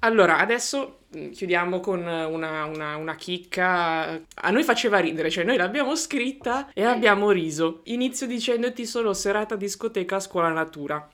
Allora, 0.00 0.36
adesso 0.36 0.98
mm, 1.16 1.30
chiudiamo 1.30 1.80
con 1.80 2.00
una, 2.00 2.64
una- 2.66 2.96
una 2.96 3.14
chicca. 3.14 4.20
A 4.34 4.50
noi 4.50 4.62
faceva 4.62 4.98
ridere, 4.98 5.30
cioè 5.30 5.44
noi 5.44 5.56
l'abbiamo 5.56 5.96
scritta 5.96 6.68
e 6.74 6.84
abbiamo 6.84 7.30
riso. 7.30 7.80
Inizio 7.84 8.26
dicendoti 8.26 8.84
solo 8.84 9.14
serata 9.14 9.56
discoteca 9.56 10.16
a 10.16 10.20
scuola 10.20 10.50
natura. 10.50 11.08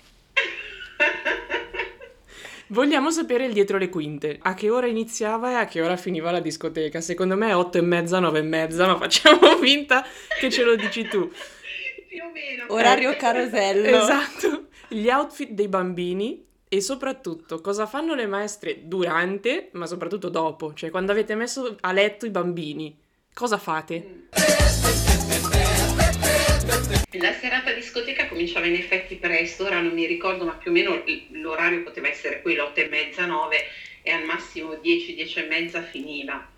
Vogliamo 2.68 3.10
sapere 3.10 3.46
il 3.46 3.52
dietro 3.52 3.78
le 3.78 3.88
quinte. 3.88 4.38
A 4.42 4.54
che 4.54 4.70
ora 4.70 4.86
iniziava 4.86 5.50
e 5.50 5.54
a 5.54 5.64
che 5.64 5.82
ora 5.82 5.96
finiva 5.96 6.30
la 6.30 6.38
discoteca? 6.38 7.00
Secondo 7.00 7.36
me 7.36 7.48
è 7.48 7.56
otto 7.56 7.78
e 7.78 7.80
mezza, 7.80 8.20
nove 8.20 8.38
e 8.38 8.42
mezza, 8.42 8.86
ma 8.86 8.96
facciamo 8.96 9.56
finta 9.58 10.06
che 10.38 10.50
ce 10.50 10.62
lo 10.62 10.76
dici 10.76 11.02
tu. 11.08 11.28
Più 12.08 12.22
o 12.22 12.30
meno. 12.32 12.66
Orario 12.68 13.16
carosello. 13.16 13.88
Esatto. 13.88 14.68
Gli 14.88 15.08
outfit 15.08 15.50
dei 15.50 15.68
bambini 15.68 16.46
e 16.68 16.80
soprattutto 16.80 17.60
cosa 17.60 17.86
fanno 17.86 18.14
le 18.14 18.28
maestre 18.28 18.86
durante, 18.86 19.70
ma 19.72 19.86
soprattutto 19.86 20.28
dopo, 20.28 20.72
cioè 20.72 20.90
quando 20.90 21.10
avete 21.10 21.34
messo 21.34 21.76
a 21.80 21.90
letto 21.90 22.26
i 22.26 22.30
bambini. 22.30 22.96
Cosa 23.34 23.58
fate? 23.58 24.28
La 27.14 27.32
serata 27.32 27.72
discoteca 27.72 28.28
cominciava 28.28 28.66
in 28.66 28.74
effetti 28.74 29.16
presto, 29.16 29.64
ora 29.64 29.80
non 29.80 29.92
mi 29.92 30.06
ricordo, 30.06 30.44
ma 30.44 30.52
più 30.52 30.70
o 30.70 30.74
meno 30.74 31.02
l'orario 31.32 31.82
poteva 31.82 32.08
essere 32.08 32.40
quello, 32.42 32.64
8 32.66 32.80
e 32.80 32.88
mezza, 32.88 33.26
9 33.26 33.56
e 34.02 34.10
al 34.12 34.24
massimo 34.24 34.76
10, 34.76 35.14
10 35.16 35.38
e 35.40 35.46
mezza 35.46 35.82
finiva. 35.82 36.48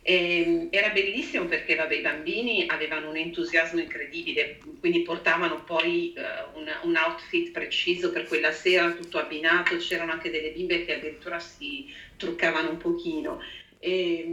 E, 0.00 0.68
era 0.70 0.88
bellissimo 0.88 1.44
perché 1.44 1.74
vabbè, 1.74 1.96
i 1.96 2.00
bambini 2.00 2.64
avevano 2.66 3.10
un 3.10 3.16
entusiasmo 3.18 3.80
incredibile, 3.80 4.58
quindi 4.80 5.02
portavano 5.02 5.62
poi 5.62 6.14
eh, 6.14 6.22
un, 6.54 6.66
un 6.84 6.96
outfit 6.96 7.50
preciso 7.50 8.10
per 8.10 8.26
quella 8.26 8.52
sera, 8.52 8.92
tutto 8.92 9.18
abbinato, 9.18 9.76
c'erano 9.76 10.12
anche 10.12 10.30
delle 10.30 10.50
bimbe 10.50 10.86
che 10.86 10.94
addirittura 10.94 11.38
si 11.38 11.92
truccavano 12.16 12.70
un 12.70 12.78
pochino. 12.78 13.42
E, 13.78 14.26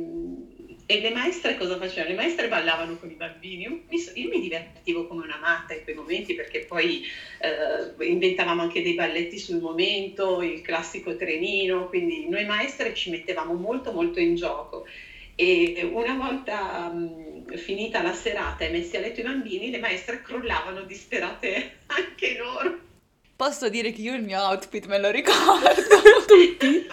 e 0.88 1.00
le 1.02 1.10
maestre 1.10 1.58
cosa 1.58 1.78
facevano? 1.78 2.10
Le 2.10 2.16
maestre 2.22 2.48
ballavano 2.48 2.98
con 2.98 3.10
i 3.10 3.16
bambini. 3.16 3.64
Io 3.64 3.82
mi, 3.90 3.98
so- 3.98 4.12
io 4.14 4.30
mi 4.30 4.40
divertivo 4.40 5.08
come 5.08 5.24
una 5.24 5.40
matta 5.42 5.74
in 5.74 5.84
quei 5.84 5.96
momenti 5.96 6.36
perché 6.36 6.60
poi 6.60 7.04
eh, 7.40 8.06
inventavamo 8.06 8.62
anche 8.62 8.84
dei 8.84 8.94
balletti 8.94 9.40
sul 9.40 9.60
momento, 9.60 10.42
il 10.44 10.62
classico 10.62 11.16
trenino, 11.16 11.88
quindi 11.88 12.30
noi 12.30 12.46
maestre 12.46 12.94
ci 12.94 13.10
mettevamo 13.10 13.54
molto 13.54 13.92
molto 13.92 14.20
in 14.20 14.36
gioco. 14.36 14.86
E 15.34 15.90
una 15.92 16.16
volta 16.16 16.88
mh, 16.90 17.58
finita 17.58 18.02
la 18.04 18.14
serata 18.14 18.64
e 18.64 18.70
messi 18.70 18.96
a 18.96 19.00
letto 19.00 19.22
i 19.22 19.24
bambini, 19.24 19.72
le 19.72 19.80
maestre 19.80 20.22
crollavano 20.22 20.84
disperate 20.84 21.80
anche 21.88 22.38
loro. 22.38 22.80
Posso 23.36 23.68
dire 23.70 23.92
che 23.92 24.02
io 24.02 24.14
il 24.14 24.24
mio 24.24 24.40
outfit 24.40 24.86
me 24.86 25.00
lo 25.00 25.10
ricordo. 25.10 25.68
Tutti? 26.26 26.88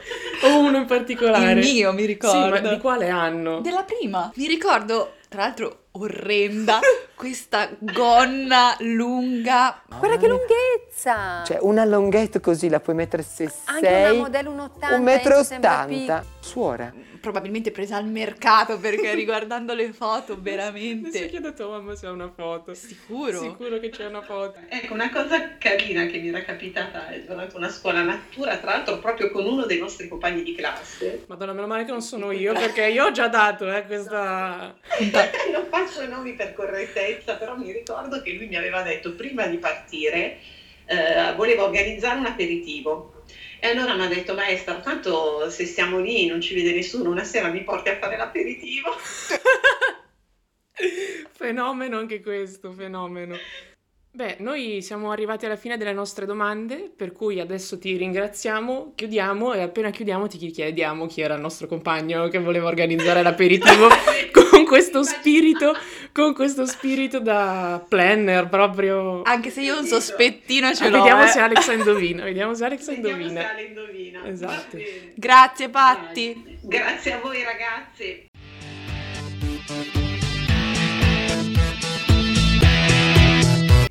Uno 0.58 0.76
in 0.78 0.86
particolare? 0.86 1.60
Il 1.60 1.72
mio 1.72 1.92
mi 1.92 2.00
Sì, 2.00 2.06
ricordo. 2.06 2.48
ma 2.48 2.58
di 2.58 2.78
quale 2.78 3.08
anno? 3.08 3.60
Della 3.60 3.82
prima. 3.84 4.30
Mi 4.36 4.46
ricordo, 4.46 5.14
tra 5.28 5.42
l'altro, 5.42 5.81
orrenda, 5.92 6.80
questa 7.14 7.68
gonna 7.78 8.76
lunga. 8.80 9.82
Guarda 9.86 10.16
che 10.16 10.28
lunghezza! 10.28 11.44
Cioè, 11.44 11.58
una 11.60 11.84
longhetta 11.84 12.40
così 12.40 12.68
la 12.68 12.80
puoi 12.80 12.96
mettere 12.96 13.22
se 13.22 13.50
Anche 13.64 13.86
sei 13.86 14.10
una 14.10 14.22
modello 14.22 14.50
1,80 14.52 14.94
un 14.94 15.02
metro 15.02 15.38
e 15.38 15.44
sembra 15.44 15.82
ottanta. 15.82 16.24
Suora. 16.40 16.92
probabilmente 17.20 17.70
presa 17.70 17.96
al 17.96 18.06
mercato 18.06 18.78
perché 18.78 19.14
riguardando 19.14 19.74
le 19.74 19.92
foto 19.92 20.36
veramente... 20.40 21.08
Adesso 21.08 21.28
chiedo 21.28 21.48
a 21.48 21.52
tua 21.52 21.68
mamma 21.68 21.94
se 21.94 22.06
ha 22.06 22.10
una 22.10 22.30
foto. 22.34 22.74
Sicuro? 22.74 23.40
Sicuro 23.40 23.78
che 23.78 23.90
c'è 23.90 24.06
una 24.06 24.22
foto. 24.22 24.58
Ecco, 24.68 24.92
una 24.92 25.10
cosa 25.10 25.56
carina 25.56 26.04
che 26.06 26.18
mi 26.18 26.28
era 26.28 26.42
capitata 26.42 27.06
durante 27.24 27.56
una 27.56 27.68
scuola 27.68 28.02
natura, 28.02 28.56
tra 28.56 28.72
l'altro 28.72 28.98
proprio 28.98 29.30
con 29.30 29.46
uno 29.46 29.64
dei 29.66 29.78
nostri 29.78 30.08
compagni 30.08 30.42
di 30.42 30.54
classe. 30.54 31.24
Madonna, 31.28 31.52
meno 31.52 31.66
male 31.68 31.84
che 31.84 31.92
non 31.92 32.02
sono 32.02 32.32
io 32.32 32.52
perché 32.52 32.86
io 32.86 33.06
ho 33.06 33.10
già 33.12 33.28
dato 33.28 33.72
eh, 33.72 33.86
questa... 33.86 34.74
non 35.52 35.68
faccio 35.84 36.06
nomi 36.06 36.34
per 36.34 36.54
correttezza, 36.54 37.34
però 37.34 37.56
mi 37.56 37.72
ricordo 37.72 38.22
che 38.22 38.32
lui 38.32 38.46
mi 38.46 38.56
aveva 38.56 38.82
detto 38.82 39.14
prima 39.14 39.46
di 39.46 39.58
partire 39.58 40.38
eh, 40.86 41.34
voleva 41.36 41.64
organizzare 41.64 42.18
un 42.18 42.26
aperitivo 42.26 43.22
e 43.58 43.68
allora 43.68 43.94
mi 43.94 44.04
ha 44.04 44.08
detto, 44.08 44.34
maestra, 44.34 44.80
tanto 44.80 45.48
se 45.48 45.66
siamo 45.66 46.00
lì 46.00 46.26
non 46.26 46.40
ci 46.40 46.54
vede 46.54 46.72
nessuno, 46.72 47.10
una 47.10 47.24
sera 47.24 47.48
mi 47.48 47.62
porti 47.62 47.90
a 47.90 47.98
fare 47.98 48.16
l'aperitivo. 48.16 48.90
fenomeno 51.30 51.98
anche 51.98 52.20
questo, 52.20 52.72
fenomeno. 52.72 53.36
Beh, 54.14 54.36
noi 54.40 54.82
siamo 54.82 55.10
arrivati 55.10 55.46
alla 55.46 55.56
fine 55.56 55.78
delle 55.78 55.92
nostre 55.92 56.26
domande, 56.26 56.92
per 56.94 57.12
cui 57.12 57.40
adesso 57.40 57.78
ti 57.78 57.96
ringraziamo, 57.96 58.92
chiudiamo 58.94 59.54
e 59.54 59.62
appena 59.62 59.90
chiudiamo 59.90 60.26
ti 60.26 60.36
chiediamo 60.36 61.06
chi 61.06 61.22
era 61.22 61.34
il 61.34 61.40
nostro 61.40 61.66
compagno 61.66 62.28
che 62.28 62.38
voleva 62.38 62.66
organizzare 62.66 63.22
l'aperitivo 63.22 63.88
questo 64.72 65.02
spirito, 65.02 65.76
con 66.12 66.32
questo 66.32 66.64
spirito 66.64 67.20
da 67.20 67.84
planner 67.86 68.48
proprio. 68.48 69.20
Anche 69.24 69.50
se 69.50 69.60
io 69.60 69.78
un 69.78 69.84
sospettino 69.84 70.72
ce 70.74 70.84
Ah, 70.86 70.88
l'ho. 70.88 70.96
vediamo 70.96 71.24
eh. 71.24 71.28
se 71.28 71.40
Alex 71.40 71.66
indovina, 71.74 72.24
vediamo 72.24 72.54
se 72.54 72.64
Alex 72.64 72.86
Vediamo 72.86 73.16
se 73.16 73.22
indovina. 73.22 73.50
Ale 73.50 73.62
indovina. 73.64 74.26
Esatto. 74.26 74.78
Grazie 75.14 75.68
Patti. 75.68 76.58
Grazie 76.62 77.12
a 77.12 77.18
voi 77.18 77.42
ragazze. 77.42 78.30